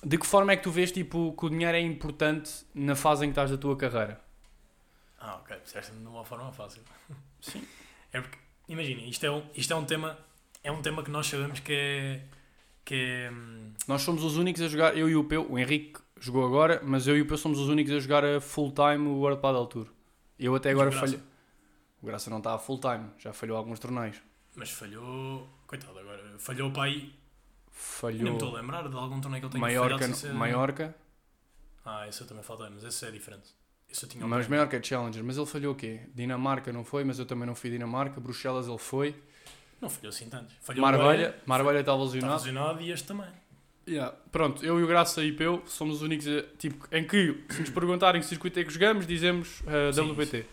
[0.06, 3.26] De que forma é que tu vês, tipo, que o dinheiro é importante na fase
[3.26, 4.22] em que estás da tua carreira?
[5.20, 5.58] Ah, ok.
[5.64, 6.84] Disseste-me de uma forma fácil.
[7.41, 7.64] Sim.
[8.14, 8.38] É porque,
[8.70, 10.16] imagina, isto é um, isto é um tema.
[10.64, 12.22] É um tema que nós sabemos que é.
[12.86, 13.32] Que é.
[13.32, 16.80] hum, Nós somos os únicos a jogar, eu e o Peu, o Henrique jogou agora,
[16.84, 19.41] mas eu e o Peu somos os únicos a jogar a full time o World
[19.41, 19.88] Padel Tour.
[20.38, 21.20] Eu até agora falhei.
[21.99, 24.22] O Graça não está a full time, já falhou alguns torneios.
[24.56, 25.49] Mas falhou.
[25.66, 26.38] Coitado, agora.
[26.38, 27.12] Falhou para aí.
[27.76, 30.34] Nem me Falhou estou a lembrar de algum torneio que ele tenha Maiorca, falhado ser-
[30.34, 30.95] Maiorca,
[31.86, 33.49] Ah, esse eu também faltei, mas esse é diferente.
[33.89, 36.01] Esse eu tinha mas Maiorca é Challenger, mas ele falhou o quê?
[36.15, 39.15] Dinamarca não foi, mas eu também não fui Dinamarca, Bruxelas ele foi,
[39.82, 40.55] Não falhou assim tantos.
[40.61, 42.34] Falhou Marbelha, bué, Marbelha estava lesionado.
[42.36, 43.28] lesionado e este também.
[43.88, 44.15] Yeah.
[44.32, 47.43] Pronto, eu e o Graça e o Peu somos os únicos a- tipo, em que,
[47.49, 50.45] se nos perguntarem que circuito é que jogamos, dizemos uh, Sim, WPT.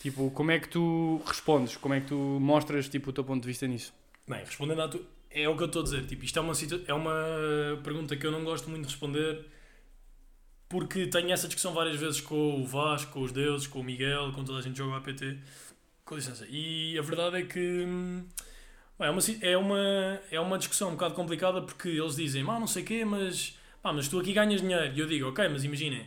[0.00, 1.76] Tipo, como é que tu respondes?
[1.76, 3.92] Como é que tu mostras tipo, o teu ponto de vista nisso?
[4.28, 5.02] Bem, respondendo à tua.
[5.36, 6.06] É o que eu estou a dizer.
[6.06, 6.54] Tipo, isto é uma,
[6.86, 9.44] é uma pergunta que eu não gosto muito de responder.
[10.68, 14.32] porque tenho essa discussão várias vezes com o Vasco, com os deuses, com o Miguel,
[14.32, 15.38] com toda a gente que joga APT.
[16.06, 16.46] Com licença.
[16.48, 18.24] E a verdade é que hum,
[18.98, 22.66] é, uma, é, uma, é uma discussão um bocado complicada porque eles dizem, ah, não
[22.66, 24.94] sei o quê, mas, pá, mas tu aqui ganhas dinheiro.
[24.94, 26.06] E eu digo, ok, mas imaginem,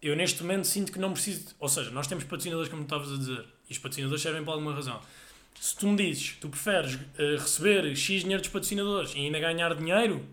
[0.00, 1.54] eu neste momento sinto que não preciso.
[1.58, 4.74] Ou seja, nós temos patrocinadores, como estavas a dizer, e os patrocinadores servem para alguma
[4.74, 5.00] razão.
[5.60, 9.74] Se tu me dizes, tu preferes eh, receber X dinheiro dos patrocinadores e ainda ganhar
[9.74, 10.26] dinheiro,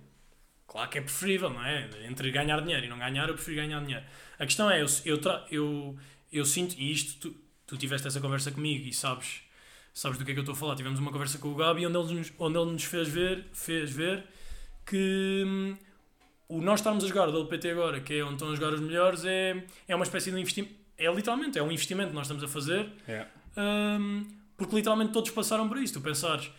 [0.67, 1.87] claro que é preferível, não é?
[2.07, 4.03] Entre ganhar dinheiro e não ganhar, eu prefiro ganhar dinheiro.
[4.39, 5.19] A questão é, eu, eu,
[5.51, 5.97] eu,
[6.31, 7.35] eu sinto, e isto tu,
[7.67, 9.41] tu tiveste essa conversa comigo e sabes,
[9.93, 10.75] sabes do que é que eu estou a falar.
[10.75, 13.91] Tivemos uma conversa com o Gabi onde ele nos, onde ele nos fez, ver, fez
[13.91, 14.23] ver
[14.85, 15.77] que hum,
[16.47, 18.81] o nós estarmos a jogar o LPT agora, que é onde estão a jogar os
[18.81, 20.73] melhores, é, é uma espécie de investimento.
[20.97, 23.29] É literalmente, é um investimento que nós estamos a fazer, Yeah.
[23.55, 24.25] hum,
[24.59, 25.93] porque literalmente todos passaram por isso.
[25.93, 26.51] Tu pensares,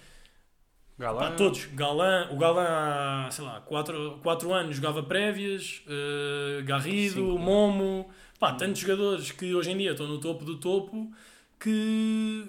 [0.98, 1.20] Galã.
[1.20, 1.66] Pá, todos.
[1.66, 7.38] Galã, o Galã há, sei lá, 4 anos jogava prévias, eh, Garrido, Cinco.
[7.38, 11.10] Momo, pá, tantos jogadores que hoje em dia estão no topo do topo
[11.58, 12.46] que,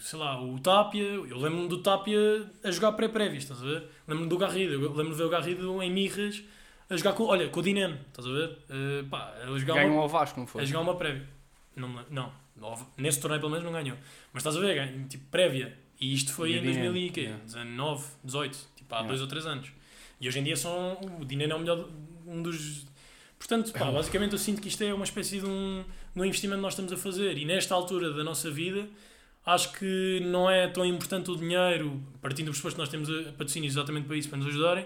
[0.00, 3.88] sei lá, o Tapia, eu lembro-me do Tapia a jogar pré-prévias, estás a ver?
[4.08, 6.42] Lembro-me do Garrido, eu lembro-me de ver o Garrido em Mirras
[6.88, 8.58] a jogar com, olha, com o Dineno, estás a ver?
[8.70, 10.62] Eh, pá, a jogar Ganham uma, ao Vasco, não foi?
[10.62, 11.28] a jogar uma prévia.
[11.76, 12.32] Não, não,
[12.96, 13.96] nesse torneio pelo menos não ganhou.
[14.32, 15.76] Mas estás a ver, ganha, tipo, prévia.
[16.00, 19.08] E isto foi E em o Dineno, 2019, 18, tipo, há Yeah.
[19.08, 19.70] dois ou três anos.
[20.20, 21.88] E hoje em dia são, o Dineno é o melhor,
[22.26, 22.86] um dos...
[23.38, 25.84] Portanto, pá, basicamente eu sinto que isto é uma espécie de um,
[26.14, 27.36] de um investimento que nós estamos a fazer.
[27.38, 28.88] E nesta altura da nossa vida,
[29.46, 33.32] acho que não é tão importante o dinheiro, partindo do pressuposto que nós temos a-
[33.32, 34.84] patrocínios exatamente para isso, para nos ajudarem,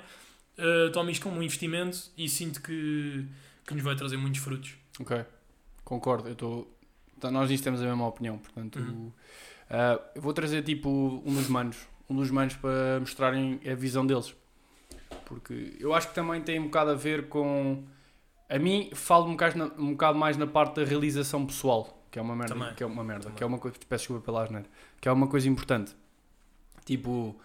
[0.59, 3.27] uh, tomo isto como um investimento e sinto que,
[3.67, 4.73] que nos vai trazer muitos frutos.
[5.01, 5.25] Ok,
[5.85, 6.29] concordo.
[6.29, 6.76] Eu estou.
[7.17, 8.39] Então, nós nisso temos a mesma opinião.
[8.39, 9.11] Portanto, Uhum.
[9.71, 10.89] ah, eu vou trazer tipo
[11.25, 11.77] um dos manos,
[12.09, 14.35] um dos manos para mostrarem a visão deles.
[15.25, 17.85] Porque eu acho que também tem um bocado a ver com.
[18.49, 22.19] A mim, falo um bocado, na- um bocado mais na parte da realização pessoal, que
[22.19, 22.75] é uma merda, Também.
[22.75, 23.37] que é uma merda, Também.
[23.37, 24.67] que é uma coisa, peço desculpa pela asneira,
[25.01, 25.97] que é uma coisa importante.
[26.85, 27.37] Tipo,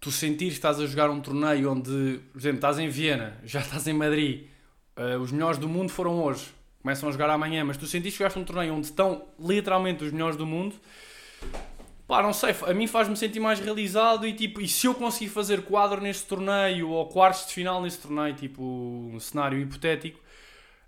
[0.00, 3.60] tu sentir que estás a jogar um torneio onde, por exemplo, estás em Viena, já
[3.60, 4.48] estás em Madrid,
[4.96, 6.52] ah, os melhores do mundo foram hoje,
[6.82, 10.12] começam a jogar amanhã, mas tu sentiste que jogaste um torneio onde estão literalmente os
[10.12, 10.74] melhores do mundo,
[12.06, 15.30] pá, não sei, a mim faz-me sentir mais realizado e tipo, e se eu conseguir
[15.30, 20.18] fazer quadro neste torneio ou quartos de final neste torneio, tipo, um cenário hipotético,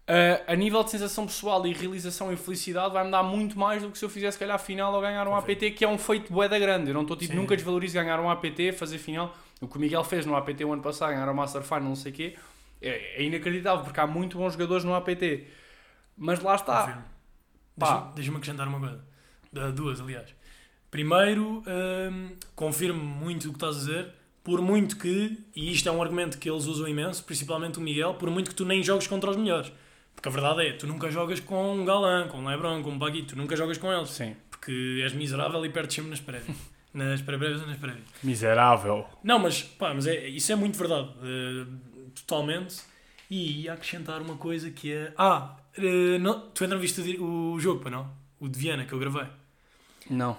[0.06, 3.90] ah, a nível de sensação pessoal e realização e felicidade vai-me dar muito mais do
[3.90, 5.54] que se eu fizesse, se calhar, final ou ganhar um Confio.
[5.54, 6.90] APT, que é um feito bué da grande.
[6.90, 7.38] Eu não estou, tipo, Sim.
[7.38, 9.34] nunca desvalorizo ganhar um APT, fazer final.
[9.60, 11.96] O que o Miguel fez no APT o ano passado, ganhar o Master Final, não
[11.96, 12.34] sei o quê,
[12.80, 15.46] é, é inacreditável, porque há muito bons jogadores no APT.
[16.16, 16.80] Mas lá está.
[16.82, 17.04] Confirmo.
[17.78, 17.86] Pá.
[18.00, 19.72] Deixa- Deixa-me acrescentar uma coisa.
[19.72, 20.34] Duas, aliás.
[20.90, 24.08] Primeiro, hum, confirmo muito o que estás a dizer,
[24.44, 28.14] por muito que, e isto é um argumento que eles usam imenso, principalmente o Miguel,
[28.14, 29.72] por muito que tu nem jogues contra os melhores.
[30.14, 32.98] Porque a verdade é, tu nunca jogas com um Galã, com um Lebron, com um
[32.98, 34.10] Bagui, tu nunca jogas com eles.
[34.10, 34.36] Sim.
[34.50, 36.56] Porque és miserável e perdes sempre nas prévias.
[36.92, 38.04] nas pré-prévias ou nas prévias.
[38.22, 39.06] Miserável.
[39.24, 41.08] Não, mas, pá, mas é, isso é muito verdade.
[41.22, 41.66] eh,
[42.14, 42.82] totalmente.
[43.30, 45.14] E ia acrescentar uma coisa que é.
[45.16, 48.10] Ah, eh, não, tu ainda não viste o o jogo, pá, não?
[48.40, 49.26] O de Viena que eu gravei.
[50.10, 50.36] Não.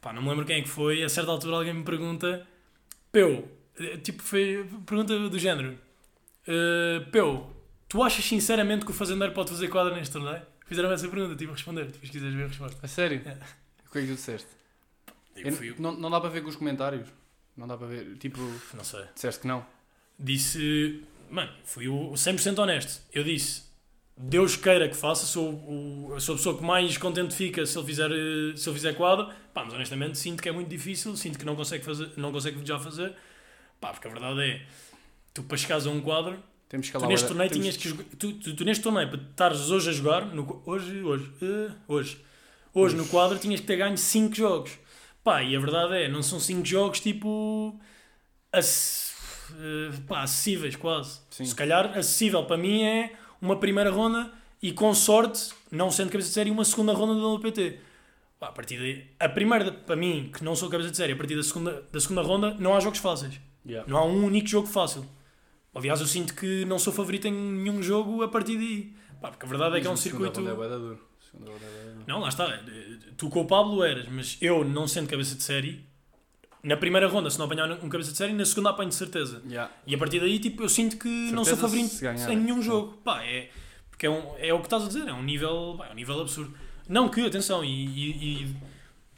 [0.00, 1.02] Pá, não me lembro quem é que foi.
[1.02, 2.46] A certa altura alguém me pergunta:
[3.12, 5.78] Peu, eh, tipo, foi pergunta do género:
[6.46, 7.46] eh, Peu,
[7.88, 10.42] tu achas sinceramente que o fazendeiro pode fazer quadra neste torneio?
[10.66, 11.84] Fizeram essa pergunta, tive a responder.
[11.86, 12.78] Depois quiseres ver a resposta.
[12.82, 13.20] A sério?
[13.24, 13.32] É.
[13.86, 14.48] O que é que tu disseste?
[15.36, 17.06] Eu Eu- não, não dá para ver com os comentários?
[17.56, 18.16] Não dá para ver?
[18.18, 18.40] Tipo,
[18.74, 19.04] não sei.
[19.14, 19.64] disseste que não?
[20.18, 23.02] disse, mano, fui o 100% honesto.
[23.12, 23.63] Eu disse,
[24.16, 27.86] Deus queira que faça, sou, o, sou a pessoa que mais contente fica se ele
[27.86, 28.10] fizer,
[28.56, 29.28] se ele fizer quadro.
[29.52, 32.64] Pá, mas honestamente sinto que é muito difícil, sinto que não consegue, fazer, não consegue
[32.64, 33.12] já fazer.
[33.80, 34.62] Pá, porque a verdade é,
[35.32, 36.38] tu para chegares a um quadro,
[36.68, 39.70] Temos que tu neste torneio temos- tinhas que tu, tu, tu neste torneio, para estares
[39.70, 42.18] hoje a jogar, no, hoje, hoje, eh, hoje,
[42.72, 44.72] hoje no quadro tinhas que ter ganho 5 jogos.
[45.24, 47.78] Pá, e a verdade é, não são 5 jogos tipo
[48.52, 49.12] ac-
[49.58, 51.20] eh, pá, acessíveis quase.
[51.30, 51.44] Sim.
[51.44, 53.12] Se calhar acessível para mim é
[53.44, 54.32] uma primeira ronda
[54.62, 57.78] e com sorte, não sendo cabeça de série, uma segunda ronda do LPT.
[58.40, 61.36] A partir daí, a primeira para mim, que não sou cabeça de série, a partir
[61.36, 63.40] da segunda, da segunda ronda, não há jogos fáceis.
[63.66, 63.90] Yeah.
[63.90, 65.04] Não há um único jogo fácil.
[65.74, 68.94] Aliás, eu sinto que não sou favorito em nenhum jogo a partir daí.
[69.20, 70.40] Pá, porque a verdade é que é um circuito.
[70.40, 71.94] é é.
[72.06, 72.62] Não, lá está.
[73.16, 75.84] Tu com o Pablo eras, mas eu, não sendo cabeça de série,
[76.64, 79.42] na primeira ronda, se não apanhar um cabeça de série, na segunda apanho de certeza.
[79.46, 79.70] Yeah.
[79.86, 82.98] E a partir daí, tipo, eu sinto que não sou Certeza favorito em nenhum jogo.
[83.04, 83.50] Pá, é,
[83.90, 85.94] porque é, um, é o que estás a dizer, é um nível, pá, é um
[85.94, 86.52] nível absurdo.
[86.88, 88.56] Não que, atenção, e, e- e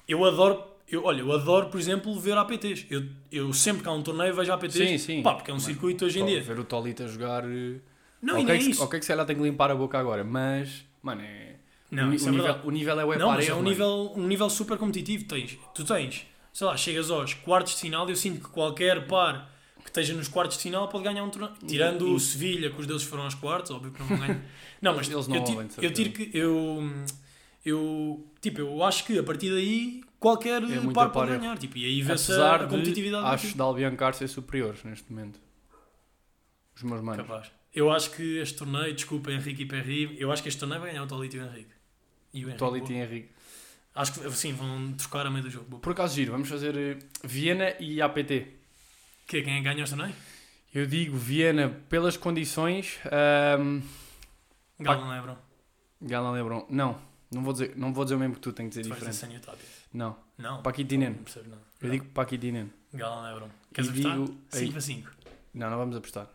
[0.09, 2.84] eu adoro, eu, olha, eu adoro, por exemplo, ver APTs.
[2.90, 5.22] Eu, eu sempre que há um torneio vejo APTs, Sim, sim.
[5.22, 6.42] pá, porque é um Mas- circuito hoje em dia.
[6.42, 7.44] Ver o Tolito a jogar.
[7.44, 7.76] eh,
[8.22, 8.82] Não, ok, nem que, isso.
[8.84, 11.55] ok, que se calhar tenho que limpar a boca agora, mas, mano, é.
[11.90, 14.26] Não, o, o é nível, o nível é o Não, mas é um nível, um
[14.26, 15.24] nível super competitivo.
[15.24, 16.26] Tens, tu tens,
[16.57, 19.52] sei lá, chegas aos quartos de final e eu sinto que qualquer par
[19.82, 21.52] que esteja nos quartos de final pode ganhar um torneio.
[21.66, 24.40] Tirando o Sevilha, que os deles foram aos quartos, óbvio que não vão ganhar.
[24.80, 26.30] Não, mas Eles não eu, tiro, eu tiro que.
[26.34, 27.07] Eu,
[27.64, 31.38] eu, tipo, eu acho que a partir daí qualquer É par pode é.
[31.38, 31.59] ganhar.
[31.59, 35.40] Tipo, e aí vê-se a, a de, competitividade acho de Albiancar ser superiores neste momento.
[36.74, 37.26] Os meus manos.
[37.26, 37.50] Capaz.
[37.74, 40.90] Eu acho que este torneio, desculpa Henrique e Perry, eu acho que este torneio vai
[40.90, 41.74] ganhar o Tolito e o Henrique.
[42.32, 42.59] E o Henrique.
[42.59, 43.36] Tolito e Henrique.
[43.97, 45.66] Acho que sim, vão trocar a meio do jogo.
[45.70, 45.80] Boa.
[45.82, 48.47] Por acaso giro, vamos fazer eh, Viena e APT.
[49.26, 50.14] Que, quem é que ganha este torneio?
[50.74, 52.99] Eu digo Viena pelas condições.
[53.07, 53.80] ahm,
[54.78, 55.36] Galo Lebron.
[56.03, 56.66] Galan Lebron.
[56.68, 56.99] Não,
[57.32, 59.11] não vou, dizer, não vou dizer o mesmo que tu, tenho que dizer Tu dizer
[59.11, 59.40] diferente.
[59.47, 59.64] Tapia.
[59.94, 60.62] Não, Não.
[60.62, 61.11] Paquitinen.
[61.11, 61.62] Não percebo nada.
[61.80, 62.70] Eu digo Paquitinen.
[62.92, 63.49] Galo Lebron.
[63.72, 64.12] Queres E apostar?
[64.18, 65.11] digo- 5 para 5.
[65.55, 66.28] Não, não vamos apostar.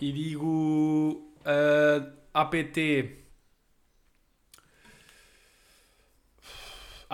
[0.00, 3.23] E digo ah, APT.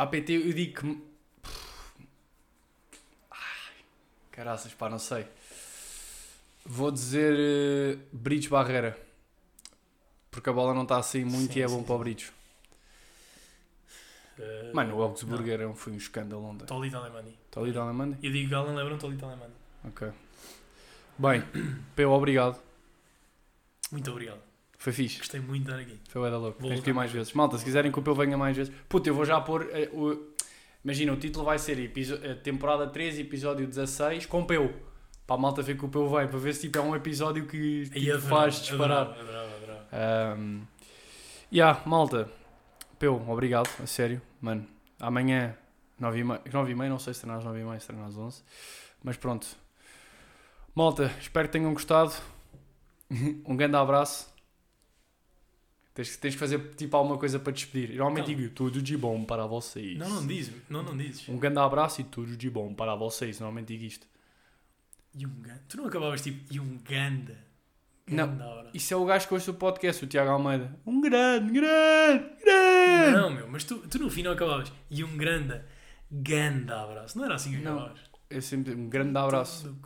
[0.02, 1.10] APT, eu digo que.
[4.30, 5.26] Caraças, pá, não sei.
[6.64, 8.98] Vou dizer eh, Bridge Barreira.
[10.30, 11.98] Porque a bola não está a sair muito Sim, e é sim, bom para o
[11.98, 12.04] sim.
[12.04, 12.32] Bridge.
[14.72, 16.64] Mano, o Augsburger era um- foi um escândalo ontem.
[16.64, 17.36] Tolito Alemani.
[17.50, 18.18] Da Alemanha?
[18.22, 19.52] Eu digo Galo Lebron, Tolito Alemani.
[19.84, 20.10] Ok.
[21.18, 21.42] Bem,
[21.94, 22.58] Peu, obrigado.
[23.90, 24.40] Muito obrigado.
[24.80, 25.18] Foi fixe.
[25.18, 26.00] Gostei muito de estar aqui.
[26.08, 26.58] Foi bué da louco.
[26.58, 27.34] Vou Tens que ir mais vezes.
[27.34, 28.72] Malta, se quiserem que o Peu venha mais vezes.
[28.88, 29.68] Puta, eu vou já pôr.
[29.72, 30.18] eh, o...
[30.82, 34.72] Imagina, o título vai ser eh, temporada 13, episódio 16, com Peu.
[35.26, 36.26] Para a malta ver que o Peu vem.
[36.26, 39.06] Para ver se tipo, é um episódio que tipo, Aí adorava, faz disparar.
[39.08, 40.38] adorava, adorava.
[40.38, 40.62] Um,
[41.52, 42.30] yeah, malta.
[42.98, 44.22] Peu, obrigado, a sério.
[44.40, 44.66] Mano,
[44.98, 45.54] amanhã,
[46.00, 48.42] 9h30, 9h30 não sei se será às 9h30, se será às 11
[49.04, 49.46] Mas pronto.
[50.74, 52.14] Malta, espero que tenham gostado.
[53.44, 54.30] um grande abraço.
[56.00, 57.90] Tens, tens que fazer tipo alguma coisa para despedir.
[57.90, 59.98] Normalmente digo tudo de bom para vocês.
[59.98, 60.54] Não, não dizes.
[60.68, 61.28] Não, não dizes.
[61.28, 63.38] Um grande abraço e tudo de bom para vocês.
[63.38, 64.06] Normalmente digo isto.
[65.14, 65.62] E um ganda.
[65.68, 67.36] Tu não acabavas tipo, e um ganda.
[68.06, 68.28] Não.
[68.28, 68.70] Ganda hora.
[68.72, 70.74] Isso é o gajo que ouve o podcast, o Tiago Almeida.
[70.86, 73.12] Um grande, grande, grande.
[73.12, 74.72] Não, meu, mas tu, tu no fim não acabavas.
[74.90, 75.60] E um grande,
[76.10, 77.18] ganda abraço.
[77.18, 77.76] Não era assim que Não.
[77.76, 78.00] acabavas.
[78.30, 79.76] É sempre um grande abraço.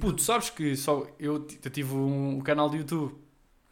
[0.00, 3.27] Puto, sabes que só eu, eu tive um, um canal de YouTube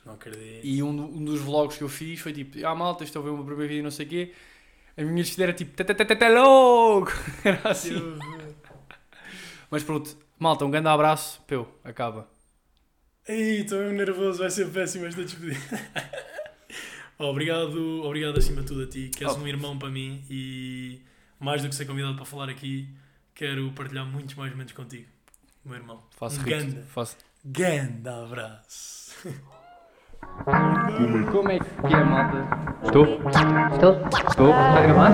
[0.06, 0.64] Não acredito.
[0.64, 3.30] e um, um dos vlogs que eu fiz foi tipo, ah malta, estou a ver
[3.32, 4.32] o meu primeiro vídeo não sei o quê.
[4.96, 7.12] A minha despedida era tipo, tata louco!
[7.44, 7.92] Era assim.
[9.70, 11.42] Mas pronto, malta, um grande abraço.
[11.46, 12.26] Peu, acaba.
[13.28, 15.58] Ei, estou mesmo nervoso, vai ser péssimo esta despedida.
[17.18, 19.38] obrigado, obrigado acima de tudo a ti, que és Oh.
[19.38, 21.02] um irmão para mim e
[21.40, 22.88] mais do que ser convidado para falar aqui,
[23.34, 25.08] quero partilhar muitos mais momentos contigo,
[25.64, 26.02] meu irmão.
[26.16, 26.50] Faço um rir.
[26.50, 27.16] ganda, Faço...
[27.44, 29.12] ganda abraço.
[31.32, 32.44] Como é que é, malta?
[32.84, 33.04] Estou?
[33.72, 33.96] Estou?
[34.28, 34.50] Estou?
[34.50, 35.12] Está a gravar?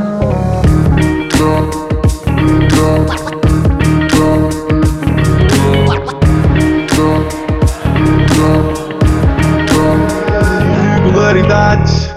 [11.05, 12.15] Regularidades